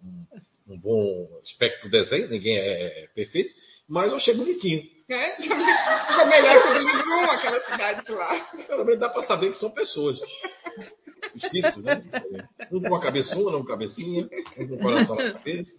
[0.68, 3.54] um bom aspecto do desenho, ninguém é, é perfeito,
[3.88, 4.82] mas eu achei bonitinho.
[5.08, 8.40] É, ficou melhor que o livro 1, aquela cidade lá.
[8.66, 10.18] Pelo menos dá para saber que são pessoas.
[11.34, 12.02] Espíritos, né?
[12.72, 15.76] Um com a cabeçona, um cabecinha, um com o coração na cabeça.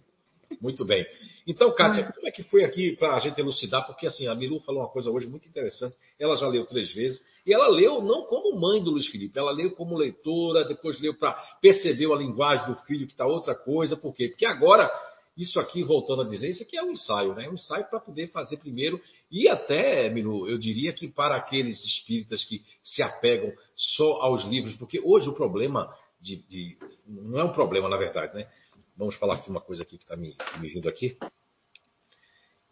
[0.60, 1.06] Muito bem.
[1.46, 3.86] Então, Kátia, como é que foi aqui para a gente elucidar?
[3.86, 5.94] Porque assim, a Milu falou uma coisa hoje muito interessante.
[6.18, 7.22] Ela já leu três vezes.
[7.46, 11.14] E ela leu não como mãe do Luiz Felipe, ela leu como leitora, depois leu
[11.14, 13.96] para perceber a linguagem do filho, que está outra coisa.
[13.96, 14.28] Por quê?
[14.28, 14.90] Porque agora
[15.36, 17.44] isso aqui, voltando a dizer, isso aqui é um ensaio, né?
[17.44, 18.98] É um ensaio para poder fazer primeiro,
[19.30, 24.74] e até, Milu, eu diria que para aqueles espíritas que se apegam só aos livros,
[24.76, 28.48] porque hoje o problema de, de não é um problema, na verdade, né?
[28.96, 31.18] Vamos falar aqui uma coisa aqui que está me, me, vindo aqui.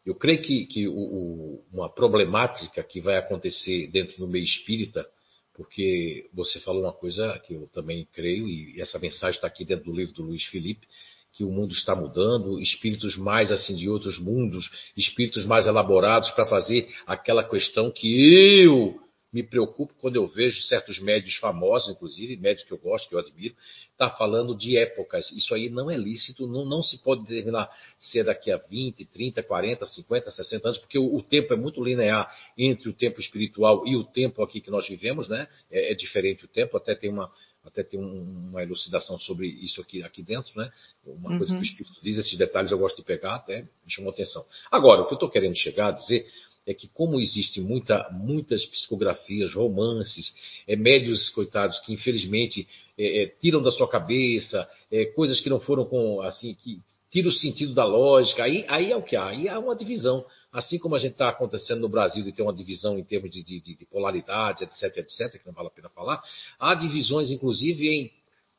[0.07, 5.07] Eu creio que, que o, o, uma problemática que vai acontecer dentro do meio espírita,
[5.53, 9.85] porque você falou uma coisa que eu também creio, e essa mensagem está aqui dentro
[9.85, 10.87] do livro do Luiz Felipe,
[11.31, 16.47] que o mundo está mudando, espíritos mais assim de outros mundos, espíritos mais elaborados para
[16.47, 19.04] fazer aquela questão que eu
[19.35, 23.19] me preocupo quando eu vejo certos médios famosos, inclusive médios que eu gosto, que eu
[23.19, 23.53] admiro,
[23.99, 25.33] tá falando de épocas.
[25.33, 27.69] Isso aí não é lícito, não, não se pode determinar
[27.99, 31.57] se é daqui a 20, 30, 40, 50, 60 anos, porque o, o tempo é
[31.57, 35.49] muito linear entre o tempo espiritual e o tempo aqui que nós vivemos, né?
[35.69, 37.29] É, é diferente o tempo, até tem uma,
[37.65, 40.71] até tem um, uma elucidação sobre isso aqui, aqui dentro, né?
[41.05, 41.39] Uma uhum.
[41.39, 44.45] coisa que o Espírito diz, esses detalhes eu gosto de pegar, até me chamou atenção.
[44.71, 46.25] Agora, o que eu estou querendo chegar a dizer
[46.67, 50.35] é que como existem muita, muitas psicografias, romances,
[50.67, 55.61] é, médios, coitados, que infelizmente é, é, tiram da sua cabeça, é, coisas que não
[55.61, 59.29] foram com, assim, que tira o sentido da lógica, aí, aí é o que há,
[59.29, 60.27] aí há uma divisão.
[60.53, 63.43] Assim como a gente está acontecendo no Brasil de ter uma divisão em termos de,
[63.45, 66.21] de, de, polaridades, etc, etc, que não vale a pena falar,
[66.59, 68.11] há divisões, inclusive, em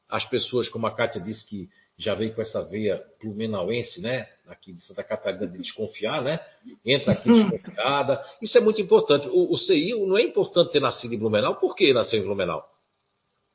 [0.08, 1.68] as pessoas, como a Kátia disse que
[1.98, 4.28] já veio com essa veia plumenauense, né?
[4.48, 6.40] Aqui de Santa Catarina, de desconfiar, né?
[6.86, 8.24] Entra aqui desconfiada.
[8.42, 9.28] Isso é muito importante.
[9.30, 11.56] O, o CI não é importante ter nascido em Blumenau.
[11.56, 12.70] Por que nasceu em Blumenau?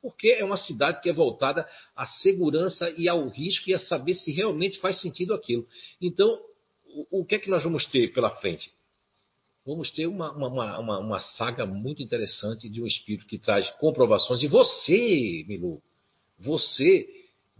[0.01, 4.15] porque é uma cidade que é voltada à segurança e ao risco e a saber
[4.15, 5.65] se realmente faz sentido aquilo.
[6.01, 6.39] Então,
[6.85, 8.71] o, o que é que nós vamos ter pela frente?
[9.65, 14.41] Vamos ter uma, uma, uma, uma, saga muito interessante de um espírito que traz comprovações.
[14.41, 15.79] E você, Milu,
[16.39, 17.07] você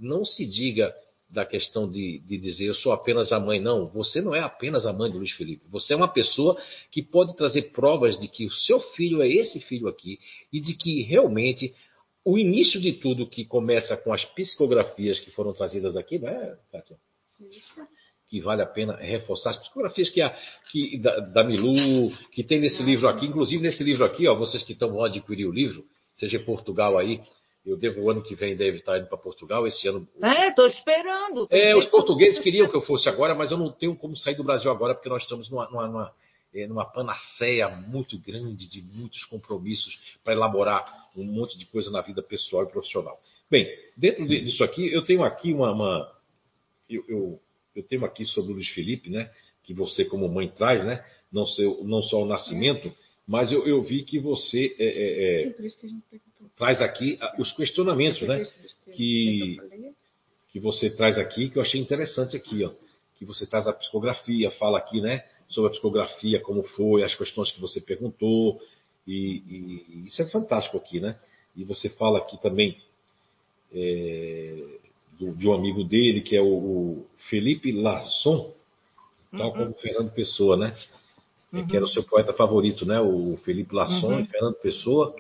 [0.02, 0.94] não se diga
[1.30, 3.60] da questão de, de, dizer eu sou apenas a mãe.
[3.60, 5.64] Não, você não é apenas a mãe do Luiz Felipe.
[5.70, 9.60] Você é uma pessoa que pode trazer provas de que o seu filho é esse
[9.62, 10.20] filho aqui
[10.52, 11.74] e de que realmente
[12.24, 16.58] o início de tudo que começa com as psicografias que foram trazidas aqui, não é,
[16.72, 16.98] Kátia?
[17.40, 17.82] Isso.
[18.30, 20.30] Que vale a pena reforçar as psicografias que, a,
[20.72, 24.64] que da, da, Milu, que tem nesse livro aqui, inclusive nesse livro aqui, ó, vocês
[24.64, 25.84] que estão vão adquirir o livro,
[26.16, 27.22] seja em Portugal aí,
[27.66, 29.68] eu devo o ano que vem deve estar indo para Portugal.
[29.68, 30.08] Esse ano.
[30.22, 31.48] É, estou esperando.
[31.50, 34.44] É, os portugueses queriam que eu fosse agora, mas eu não tenho como sair do
[34.44, 36.14] Brasil agora porque nós estamos numa, numa, numa
[36.54, 42.02] é, numa panaceia muito grande de muitos compromissos para elaborar um monte de coisa na
[42.02, 43.20] vida pessoal e profissional.
[43.50, 45.72] Bem, dentro disso aqui, eu tenho aqui uma.
[45.72, 46.12] uma
[46.90, 47.42] eu, eu,
[47.76, 49.32] eu, tenho aqui sobre o Luiz Felipe, né?
[49.64, 51.06] Que você, como mãe, traz, né?
[51.32, 52.94] Não, seu, não só o nascimento,
[53.28, 55.56] mas eu, eu vi que você é, é, é,
[56.58, 58.44] traz aqui os questionamentos, né?
[58.96, 59.58] Que,
[60.52, 62.72] que você traz aqui, que eu achei interessante aqui, ó.
[63.16, 65.24] Que você traz a psicografia, fala aqui, né?
[65.52, 68.60] sobre a psicografia, como foi, as questões que você perguntou.
[69.06, 71.20] E, e isso é fantástico aqui, né?
[71.56, 72.78] E você fala aqui também
[73.74, 74.64] é,
[75.20, 78.54] do, de um amigo dele, que é o, o Felipe Lasson,
[79.32, 79.58] tal uhum.
[79.58, 80.76] como Fernando Pessoa, né?
[81.52, 81.68] Uhum.
[81.68, 83.00] Que era o seu poeta favorito, né?
[83.00, 84.20] O Felipe Lasson uhum.
[84.22, 85.16] e Fernando Pessoa.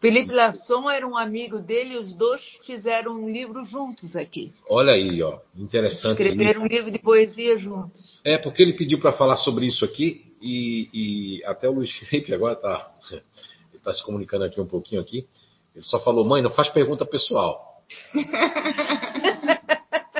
[0.00, 4.52] Felipe Lasson era um amigo dele, os dois fizeram um livro juntos aqui.
[4.68, 6.20] Olha aí, ó, interessante.
[6.20, 8.20] Escreveram um livro de poesia juntos.
[8.24, 12.34] É, porque ele pediu para falar sobre isso aqui e, e, até o Luiz Felipe
[12.34, 12.92] agora está
[13.82, 15.26] tá se comunicando aqui um pouquinho aqui.
[15.74, 17.82] Ele só falou, mãe, não faz pergunta pessoal.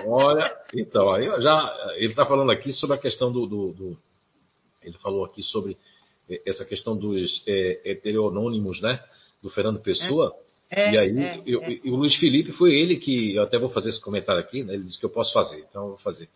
[0.07, 3.99] Olha, então, aí já ele está falando aqui sobre a questão do, do, do,
[4.85, 5.77] ele falou aqui sobre
[6.47, 9.01] essa questão dos é, heteronônimos, né?
[9.45, 10.35] do Fernando Pessoa.
[10.71, 11.81] É, e aí, é, eu, é.
[11.85, 14.85] o Luiz Felipe foi ele que, eu até vou fazer esse comentário aqui, né, ele
[14.85, 16.29] disse que eu posso fazer, então eu vou fazer.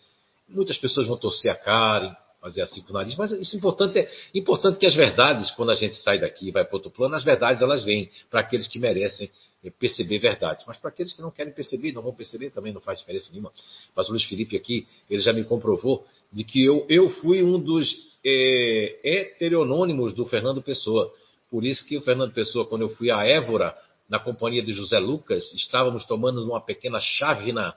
[0.46, 3.98] Muitas pessoas vão torcer a cara, fazer assim com o nariz, mas isso é importante,
[3.98, 7.14] é importante que as verdades, quando a gente sai daqui e vai para outro plano,
[7.16, 9.30] as verdades elas vêm para aqueles que merecem
[9.64, 10.64] é, perceber verdades.
[10.66, 13.52] Mas para aqueles que não querem perceber, não vão perceber, também não faz diferença nenhuma.
[13.96, 17.58] Mas o Luiz Felipe aqui, ele já me comprovou de que eu, eu fui um
[17.58, 17.92] dos
[18.28, 21.12] é, heteronônimos do Fernando Pessoa.
[21.50, 23.74] Por isso que o Fernando Pessoa, quando eu fui a Évora,
[24.08, 27.74] na companhia de José Lucas, estávamos tomando uma pequena chávena,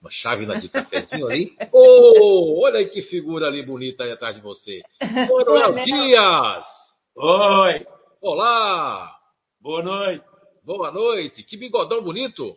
[0.00, 1.52] uma chávena de cafezinho ali.
[1.74, 4.82] Oh, olha aí que figura ali bonita aí atrás de você.
[5.00, 6.66] Manuel Dias!
[7.16, 7.86] Oi!
[8.20, 9.16] Olá!
[9.60, 10.24] Boa noite!
[10.64, 11.42] Boa noite!
[11.42, 12.56] Que bigodão bonito!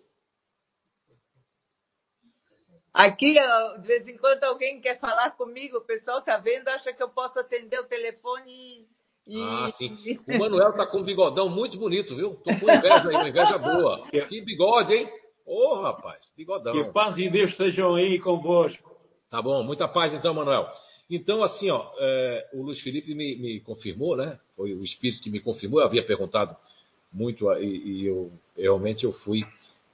[2.95, 3.33] Aqui,
[3.81, 7.09] de vez em quando, alguém quer falar comigo, o pessoal está vendo, acha que eu
[7.09, 8.87] posso atender o telefone
[9.27, 9.41] e.
[9.41, 10.17] Ah, sim.
[10.25, 12.35] O Manuel está com um bigodão muito bonito, viu?
[12.35, 14.07] Estou com inveja aí, uma inveja boa.
[14.29, 15.09] Que bigode, hein?
[15.45, 16.71] Ô, oh, rapaz, bigodão.
[16.71, 18.95] Que paz e Deus estejam aí convosco.
[19.29, 20.65] Tá bom, muita paz então, Manuel.
[21.09, 24.39] Então, assim, ó, é, o Luiz Felipe me, me, confirmou, né?
[24.55, 25.81] Foi o espírito que me confirmou.
[25.81, 26.55] Eu havia perguntado
[27.11, 29.43] muito e, e eu realmente eu fui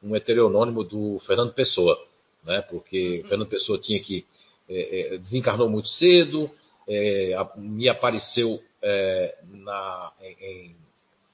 [0.03, 1.97] um heteronônimo do Fernando Pessoa
[2.43, 2.61] né?
[2.63, 4.25] porque Fernando Pessoa tinha que
[4.69, 6.49] é, é, desencarnou muito cedo,
[6.87, 10.75] é, me apareceu é, na, em,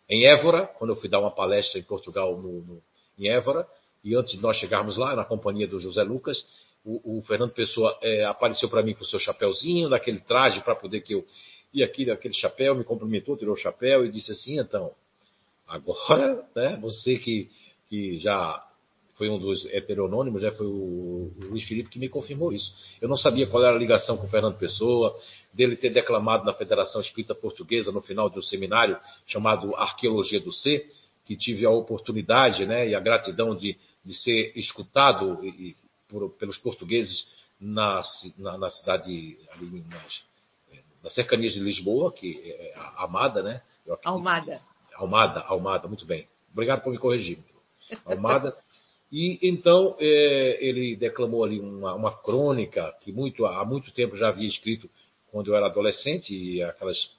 [0.10, 2.82] em, Évora, quando eu fui dar uma palestra em Portugal, no, no,
[3.18, 3.68] em Évora,
[4.04, 6.46] e antes de nós chegarmos lá, na companhia do José Lucas,
[6.84, 10.76] o, o Fernando Pessoa é, apareceu para mim com o seu chapéuzinho, daquele traje, para
[10.76, 11.26] poder que eu.
[11.74, 14.94] E aqui, aquele chapéu, me cumprimentou, tirou o chapéu e disse assim: então,
[15.68, 17.50] agora, né, você que,
[17.90, 18.67] que já
[19.18, 22.72] foi um dos heteronônimos, já foi o, Luiz Felipe que me confirmou isso.
[23.02, 25.18] Eu não sabia qual era a ligação com o Fernando Pessoa,
[25.52, 30.52] dele ter declamado na Federação Espírita Portuguesa no final de um seminário chamado Arqueologia do
[30.52, 30.92] Ser,
[31.26, 35.76] que tive a oportunidade né, e a gratidão de, de ser escutado e,
[36.08, 37.28] por, pelos portugueses
[37.60, 38.04] na,
[38.38, 40.22] na, na cidade, ali nas,
[41.04, 43.62] nas cercanias de Lisboa, que é Amada, né?
[44.04, 44.60] Almada.
[44.96, 46.28] Almada, Almada, muito bem.
[46.52, 47.40] Obrigado por me corrigir.
[48.06, 48.56] Almada.
[49.12, 54.28] E então é, ele declamou ali uma, uma, crônica que muito, há muito tempo já
[54.28, 54.90] havia escrito
[55.32, 57.10] quando eu era adolescente, e aquelas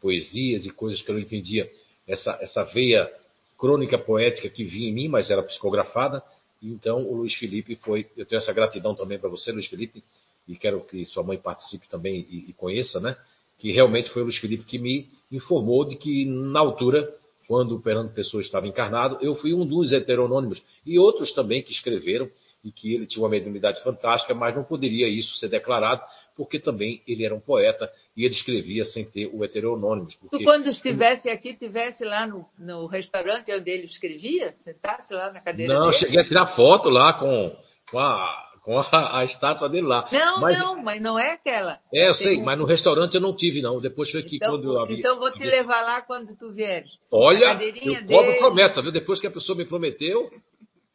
[0.00, 1.70] poesias e coisas que eu não entendia,
[2.06, 3.10] essa, essa veia
[3.58, 6.22] crônica poética que vinha em mim, mas era psicografada.
[6.62, 8.06] Então o Luiz Felipe foi.
[8.16, 10.02] Eu tenho essa gratidão também para você, Luiz Felipe,
[10.48, 13.16] e quero que sua mãe participe também e, e conheça, né?
[13.58, 17.14] Que realmente foi o Luiz Felipe que me informou de que, na altura,
[17.46, 21.72] quando o Fernando Pessoa estava encarnado, eu fui um dos heteronônimos e outros também que
[21.72, 22.28] escreveram
[22.64, 26.02] e que ele tinha uma mediunidade fantástica, mas não poderia isso ser declarado,
[26.36, 30.08] porque também ele era um poeta e ele escrevia sem ter o heteronônimo.
[30.20, 30.38] Porque...
[30.38, 35.40] Tu, quando estivesse aqui, estivesse lá no, no, restaurante onde ele escrevia, sentasse lá na
[35.40, 35.98] cadeira Não, dele?
[35.98, 37.56] cheguei a tirar foto lá com,
[37.88, 40.08] com a com a, a, estátua dele lá.
[40.10, 41.78] Não, mas, não, mas não é aquela.
[41.94, 43.80] É, eu sei, mas no restaurante eu não tive, não.
[43.80, 44.98] Depois foi aqui então, quando eu havia.
[44.98, 46.90] Então vou te levar lá quando tu vieres.
[47.08, 48.38] Olha, eu cobro dele...
[48.38, 48.90] promessa, viu?
[48.90, 50.28] Depois que a pessoa me prometeu.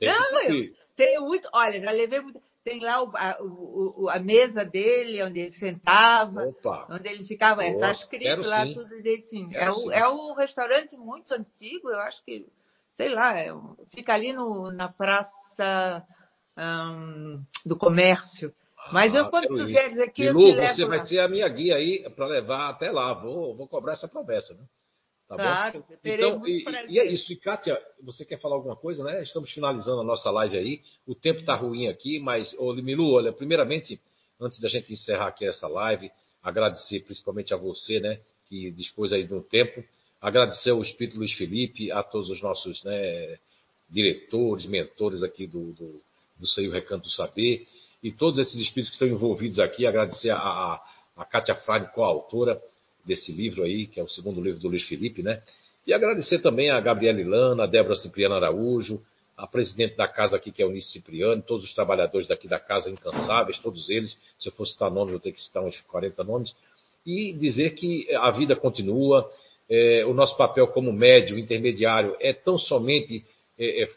[0.02, 0.66] não, eu
[0.98, 1.48] tenho muito.
[1.54, 2.42] Olha, já levei muito.
[2.62, 6.88] Tem lá o, a, o, a, mesa dele, onde ele sentava, Opa.
[6.92, 7.66] onde ele ficava.
[7.66, 8.74] Está escrito lá sim.
[8.74, 9.50] tudo direitinho.
[9.56, 12.46] é, o, é um restaurante muito antigo, eu acho que,
[12.94, 13.48] sei lá, é,
[13.96, 16.06] fica ali no, na praça
[17.66, 18.54] do comércio.
[18.92, 21.28] Mas eu, ah, quando tu vieres aqui, Pilu, eu te levo você vai ser a
[21.28, 23.14] minha guia aí para levar até lá.
[23.14, 24.64] Vou, vou cobrar essa promessa, né?
[25.28, 25.96] Tá claro, bom?
[26.04, 27.32] então, e, e, é isso.
[27.32, 29.24] E, Kátia, você quer falar alguma coisa, né?
[29.24, 30.82] Estamos finalizando a nossa live aí.
[31.08, 34.02] O tempo está ruim aqui, mas, ô, Milu, olha, primeiramente,
[34.40, 36.12] antes da gente encerrar aqui essa live,
[36.44, 38.20] agradecer principalmente a você, né?
[38.48, 39.82] Que dispôs aí de um tempo.
[40.20, 43.40] Agradecer ao Espírito Luiz Felipe, a todos os nossos né,
[43.90, 46.02] diretores, mentores aqui do, do
[46.42, 47.66] do Seio Recanto do Saber,
[48.04, 50.82] e todos esses espíritos que estão envolvidos aqui, agradecer a, a,
[51.18, 52.60] a Kátia Frade, coautora
[53.06, 55.42] desse livro aí, que é o segundo livro do Luiz Felipe, né?
[55.86, 59.02] E agradecer também a Gabriela Ilana, a Débora Cipriano Araújo,
[59.36, 62.60] a presidente da casa aqui, que é a Unice Cipriano, todos os trabalhadores daqui da
[62.60, 64.16] casa incansáveis, todos eles.
[64.38, 66.54] Se eu for citar nomes, vou ter que citar uns 40 nomes.
[67.06, 69.28] E dizer que a vida continua,
[69.68, 73.26] é, o nosso papel como médio, intermediário, é tão somente
[73.58, 73.88] é, é,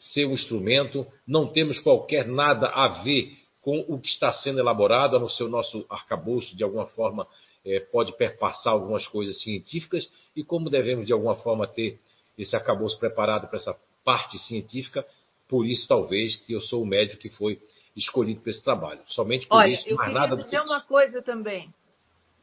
[0.00, 5.16] ser um instrumento, não temos qualquer nada a ver com o que está sendo elaborado,
[5.16, 7.28] a não ser o nosso arcabouço, de alguma forma,
[7.64, 12.00] é, pode perpassar algumas coisas científicas, e como devemos, de alguma forma, ter
[12.38, 15.06] esse arcabouço preparado para essa parte científica,
[15.46, 17.60] por isso, talvez, que eu sou o médico que foi
[17.94, 19.00] escolhido para esse trabalho.
[19.06, 21.72] Somente por Olha, isso, mais nada do que dizer uma coisa também,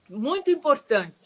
[0.07, 1.25] muito importante,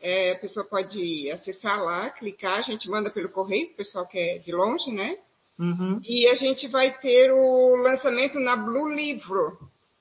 [0.01, 4.17] É, a pessoa pode acessar lá, clicar, a gente manda pelo correio, o pessoal que
[4.17, 5.19] é de longe, né?
[5.57, 6.01] Uhum.
[6.03, 9.57] E a gente vai ter o lançamento na Blue Livro,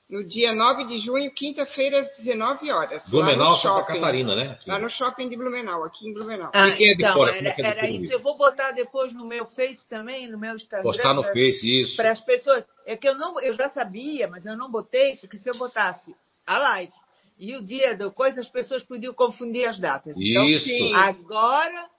[0.09, 3.09] no dia 9 de junho, quinta-feira, às 19 horas.
[3.09, 4.51] Blumenau, Santa Catarina, né?
[4.51, 4.69] Aqui.
[4.69, 6.51] Lá no shopping de Blumenau, aqui em Blumenau.
[6.53, 7.35] Ah, e quem é de então, fora?
[7.35, 8.13] Era, é é era isso.
[8.13, 10.83] Eu vou botar depois no meu Face também, no meu Instagram.
[10.83, 11.95] Postar no Face, isso.
[11.95, 12.63] Para as pessoas.
[12.85, 16.15] É que eu não, eu já sabia, mas eu não botei, porque se eu botasse
[16.45, 16.93] a live
[17.39, 20.15] e o dia da coisa, as pessoas podiam confundir as datas.
[20.17, 20.95] Então, isso.
[20.95, 21.89] agora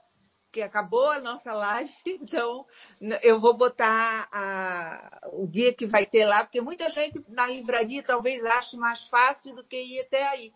[0.57, 2.65] que acabou a nossa live, então
[3.23, 8.03] eu vou botar a, o dia que vai ter lá, porque muita gente na livraria
[8.03, 10.49] talvez ache mais fácil do que ir até aí.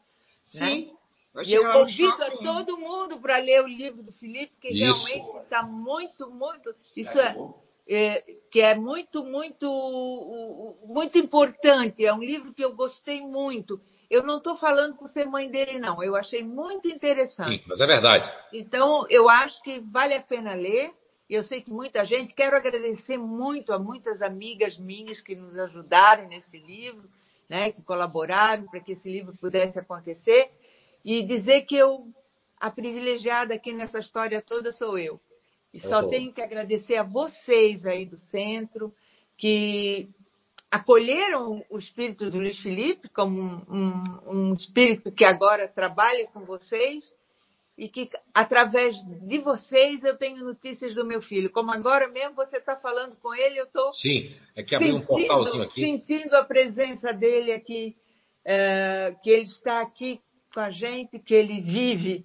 [0.54, 0.66] Né?
[0.66, 0.96] Sim.
[1.34, 1.42] Né?
[1.44, 5.04] E eu convido a todo mundo para ler o livro do Felipe, que isso.
[5.04, 6.74] realmente está muito, muito.
[6.96, 7.36] Isso é,
[7.86, 12.06] é, que é muito, muito, muito importante.
[12.06, 13.78] É um livro que eu gostei muito.
[14.10, 16.02] Eu não estou falando por ser mãe dele, não.
[16.02, 17.58] Eu achei muito interessante.
[17.58, 18.30] Sim, mas é verdade.
[18.52, 20.92] Então, eu acho que vale a pena ler.
[21.28, 22.34] Eu sei que muita gente.
[22.34, 27.08] Quero agradecer muito a muitas amigas minhas que nos ajudaram nesse livro,
[27.48, 30.50] né, que colaboraram para que esse livro pudesse acontecer.
[31.04, 32.04] E dizer que eu,
[32.58, 35.20] a privilegiada aqui nessa história toda sou eu.
[35.72, 36.08] E só oh.
[36.08, 38.92] tenho que agradecer a vocês aí do centro,
[39.36, 40.10] que
[40.70, 46.44] acolheram o espírito do Luiz Felipe como um, um, um, espírito que agora trabalha com
[46.44, 47.04] vocês
[47.76, 51.50] e que através de vocês eu tenho notícias do meu filho.
[51.50, 55.04] Como agora mesmo você está falando com ele, eu estou sim é que abriu um
[55.04, 57.96] portalzinho aqui sentindo a presença dele aqui,
[58.44, 60.20] é, que ele está aqui
[60.54, 62.24] com a gente, que ele vive,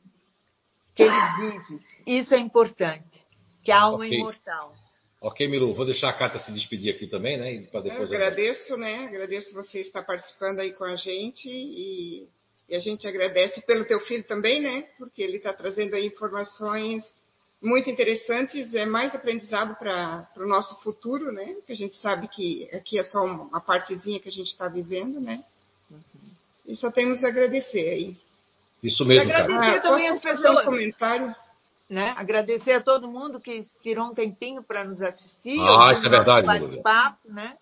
[0.94, 1.84] que ele vive.
[2.06, 3.26] Isso é importante,
[3.64, 4.18] que a alma okay.
[4.18, 4.85] é imortal.
[5.26, 7.58] Ok, Milu, vou deixar a Cátia se despedir aqui também, né?
[7.58, 9.08] depois eu agradeço, né?
[9.08, 12.30] Agradeço você estar participando aí com a gente e,
[12.70, 14.84] e a gente agradece pelo teu filho também, né?
[15.00, 17.04] Porque ele está trazendo aí informações
[17.60, 21.56] muito interessantes, é mais aprendizado para o nosso futuro, né?
[21.66, 25.20] Que a gente sabe que aqui é só uma partezinha que a gente está vivendo,
[25.20, 25.44] né?
[25.90, 26.30] Uhum.
[26.68, 28.16] E só temos a agradecer aí.
[28.84, 30.62] Isso mesmo, Agradecer ah, também as pessoas.
[30.62, 31.36] Um comentário.
[31.90, 32.14] Né?
[32.18, 35.60] Agradecer a todo mundo que tirou um tempinho para nos assistir.
[35.60, 37.58] Ah, isso é verdade, papo, né?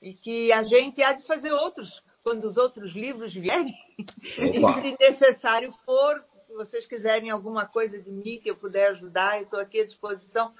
[0.00, 3.74] E que a gente há de fazer outros, quando os outros livros vierem.
[3.98, 9.36] e se necessário for, se vocês quiserem alguma coisa de mim que eu puder ajudar,
[9.36, 10.52] eu estou aqui à disposição,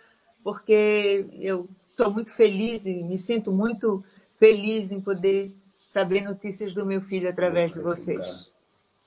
[0.44, 4.04] porque eu sou muito feliz e me sinto muito
[4.38, 5.52] feliz em poder
[5.88, 8.50] saber notícias do meu filho através de vocês.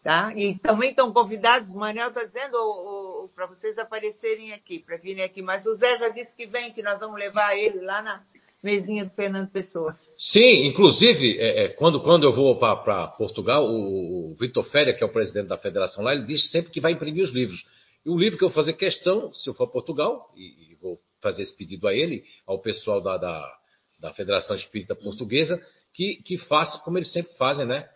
[0.04, 0.34] Tá?
[0.36, 5.42] E também estão convidados, o Manel está dizendo para vocês aparecerem aqui, para virem aqui.
[5.42, 8.22] Mas o Zé já disse que vem, que nós vamos levar ele lá na
[8.62, 9.96] mesinha do Fernando Pessoa.
[10.18, 15.04] Sim, inclusive, é, é, quando, quando eu vou para Portugal, o, o Vitor Féria, que
[15.04, 17.64] é o presidente da federação lá, ele diz sempre que vai imprimir os livros.
[18.06, 20.76] E o livro que eu vou fazer questão, se eu for a Portugal, e, e
[20.82, 23.58] vou fazer esse pedido a ele, ao pessoal da, da,
[24.02, 27.88] da Federação Espírita Portuguesa, que, que faça como eles sempre fazem, né?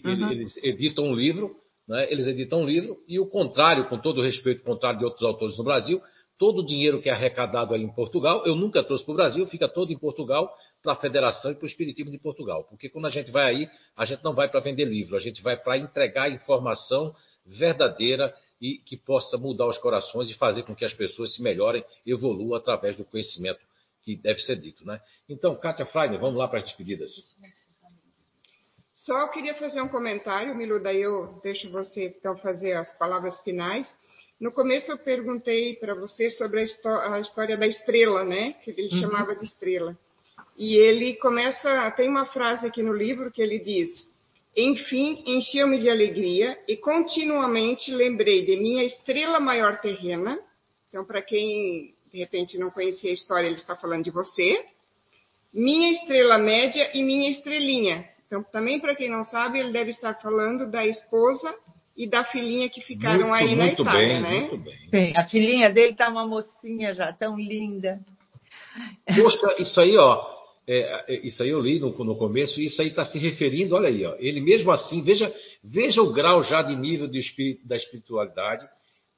[0.00, 0.30] Que uhum.
[0.30, 2.10] eles editam um livro, né?
[2.10, 5.22] eles editam um livro, e o contrário, com todo o respeito, o contrário de outros
[5.22, 6.00] autores no Brasil,
[6.38, 9.46] todo o dinheiro que é arrecadado aí em Portugal, eu nunca trouxe para o Brasil,
[9.46, 12.64] fica todo em Portugal, para a Federação e para o Espiritismo de Portugal.
[12.64, 15.40] Porque quando a gente vai aí, a gente não vai para vender livro, a gente
[15.40, 17.14] vai para entregar informação
[17.46, 21.84] verdadeira e que possa mudar os corações e fazer com que as pessoas se melhorem,
[22.04, 23.60] evoluam através do conhecimento
[24.02, 24.84] que deve ser dito.
[24.84, 25.00] Né?
[25.28, 27.12] Então, Kátia Freiner, vamos lá para as despedidas.
[29.04, 33.92] Só queria fazer um comentário, Milu, daí eu deixo você então fazer as palavras finais.
[34.40, 38.52] No começo eu perguntei para você sobre a, a, história da estrela, né?
[38.62, 39.00] Que ele uhum.
[39.00, 39.98] chamava de estrela.
[40.56, 44.06] E ele começa, tem uma frase aqui no livro que ele diz:
[44.56, 50.38] Enfim, encheu-me de alegria e continuamente lembrei de minha estrela maior terrena.
[50.88, 54.64] Então, para quem de repente não conhecia a história, ele está falando de você.
[55.52, 60.14] Minha estrela média e minha estrelinha, então, também para quem não sabe, ele deve estar
[60.14, 61.54] falando da esposa
[61.94, 64.40] e da filhinha que ficaram muito, aí na Itália, bem, né?
[64.40, 64.74] Muito bem.
[64.88, 68.00] Sim, a filhinha dele está uma mocinha já, tão linda.
[69.06, 70.24] Poxa, isso aí, ó,
[70.66, 73.74] é, é, isso aí eu li no, no começo, e isso aí está se referindo,
[73.74, 75.30] olha aí, ó, ele mesmo assim, veja,
[75.62, 78.66] veja o grau já de nível de espírito, da espiritualidade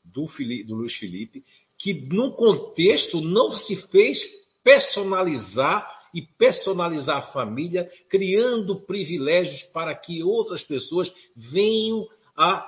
[0.05, 1.45] do, Filipe, do Luiz Felipe,
[1.79, 4.19] que no contexto não se fez
[4.65, 12.07] personalizar e personalizar a família, criando privilégios para que outras pessoas venham
[12.37, 12.67] a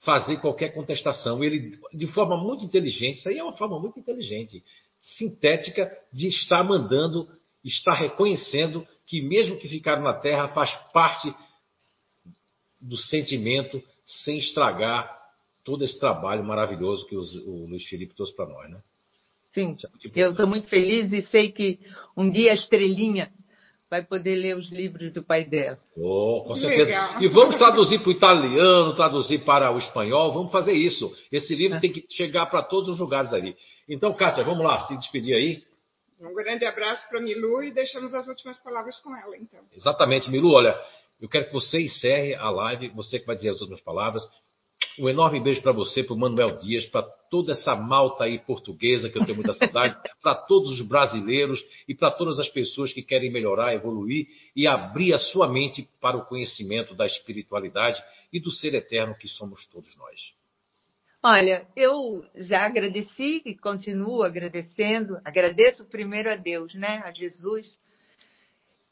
[0.00, 1.42] fazer qualquer contestação.
[1.42, 4.62] Ele, de forma muito inteligente, isso aí é uma forma muito inteligente,
[5.00, 7.28] sintética, de estar mandando
[7.64, 11.32] está reconhecendo que, mesmo que ficaram na terra, faz parte
[12.80, 15.18] do sentimento sem estragar
[15.62, 18.82] todo esse trabalho maravilhoso que o Luiz Felipe trouxe para nós, né?
[19.52, 19.76] Sim,
[20.14, 21.80] eu estou muito feliz e sei que
[22.16, 23.32] um dia a Estrelinha
[23.90, 25.76] vai poder ler os livros do pai dela.
[25.96, 26.84] Oh, com certeza.
[26.84, 27.22] Legal.
[27.22, 31.12] E vamos traduzir para o italiano, traduzir para o espanhol, vamos fazer isso.
[31.32, 31.80] Esse livro é.
[31.80, 33.56] tem que chegar para todos os lugares ali.
[33.88, 35.64] Então, Kátia, vamos lá, se despedir aí.
[36.20, 39.60] Um grande abraço para Milu e deixamos as últimas palavras com ela, então.
[39.74, 40.52] Exatamente, Milu.
[40.52, 40.78] Olha,
[41.20, 44.22] eu quero que você encerre a live, você que vai dizer as últimas palavras.
[45.00, 49.08] Um enorme beijo para você, para o Manuel Dias, para toda essa malta aí portuguesa,
[49.08, 53.02] que eu tenho muita saudade, para todos os brasileiros e para todas as pessoas que
[53.02, 58.50] querem melhorar, evoluir e abrir a sua mente para o conhecimento da espiritualidade e do
[58.50, 60.34] ser eterno que somos todos nós.
[61.22, 65.18] Olha, eu já agradeci e continuo agradecendo.
[65.24, 67.00] Agradeço primeiro a Deus, né?
[67.06, 67.74] A Jesus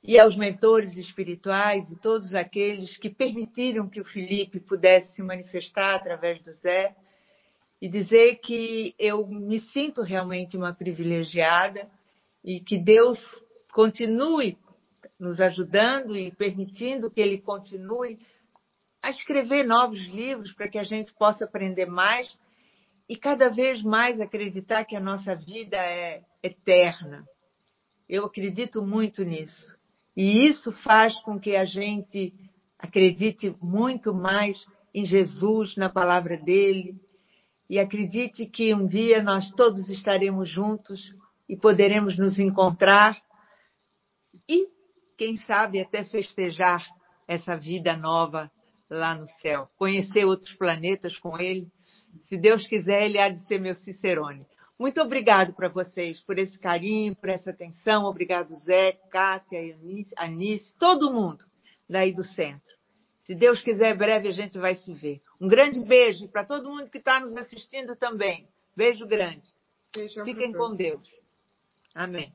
[0.03, 5.97] e aos mentores espirituais e todos aqueles que permitiram que o Felipe pudesse se manifestar
[5.97, 6.95] através do Zé
[7.81, 11.89] e dizer que eu me sinto realmente uma privilegiada
[12.45, 13.19] e que Deus
[13.73, 14.57] continue
[15.19, 18.19] nos ajudando e permitindo que ele continue
[19.03, 22.39] a escrever novos livros para que a gente possa aprender mais
[23.09, 27.25] e cada vez mais acreditar que a nossa vida é eterna.
[28.09, 29.78] Eu acredito muito nisso.
[30.19, 32.35] E isso faz com que a gente
[32.77, 34.57] acredite muito mais
[34.93, 36.97] em Jesus, na palavra dele,
[37.71, 41.15] e acredite que um dia nós todos estaremos juntos
[41.49, 43.17] e poderemos nos encontrar
[44.49, 44.67] e,
[45.17, 46.85] quem sabe, até festejar
[47.29, 48.51] essa vida nova
[48.91, 51.69] lá no céu, conhecer outros planetas com ele.
[52.23, 54.45] Se Deus quiser, ele há de ser meu Cicerone.
[54.79, 58.05] Muito obrigado para vocês por esse carinho, por essa atenção.
[58.05, 59.59] Obrigado, Zé, Kátia,
[60.17, 61.45] Anice, todo mundo
[61.89, 62.79] daí do centro.
[63.21, 65.21] Se Deus quiser, breve a gente vai se ver.
[65.41, 68.49] Um grande beijo para todo mundo que está nos assistindo também.
[68.77, 69.43] Beijo grande.
[69.95, 71.03] Beijo Fiquem com Deus.
[71.95, 72.33] Amém.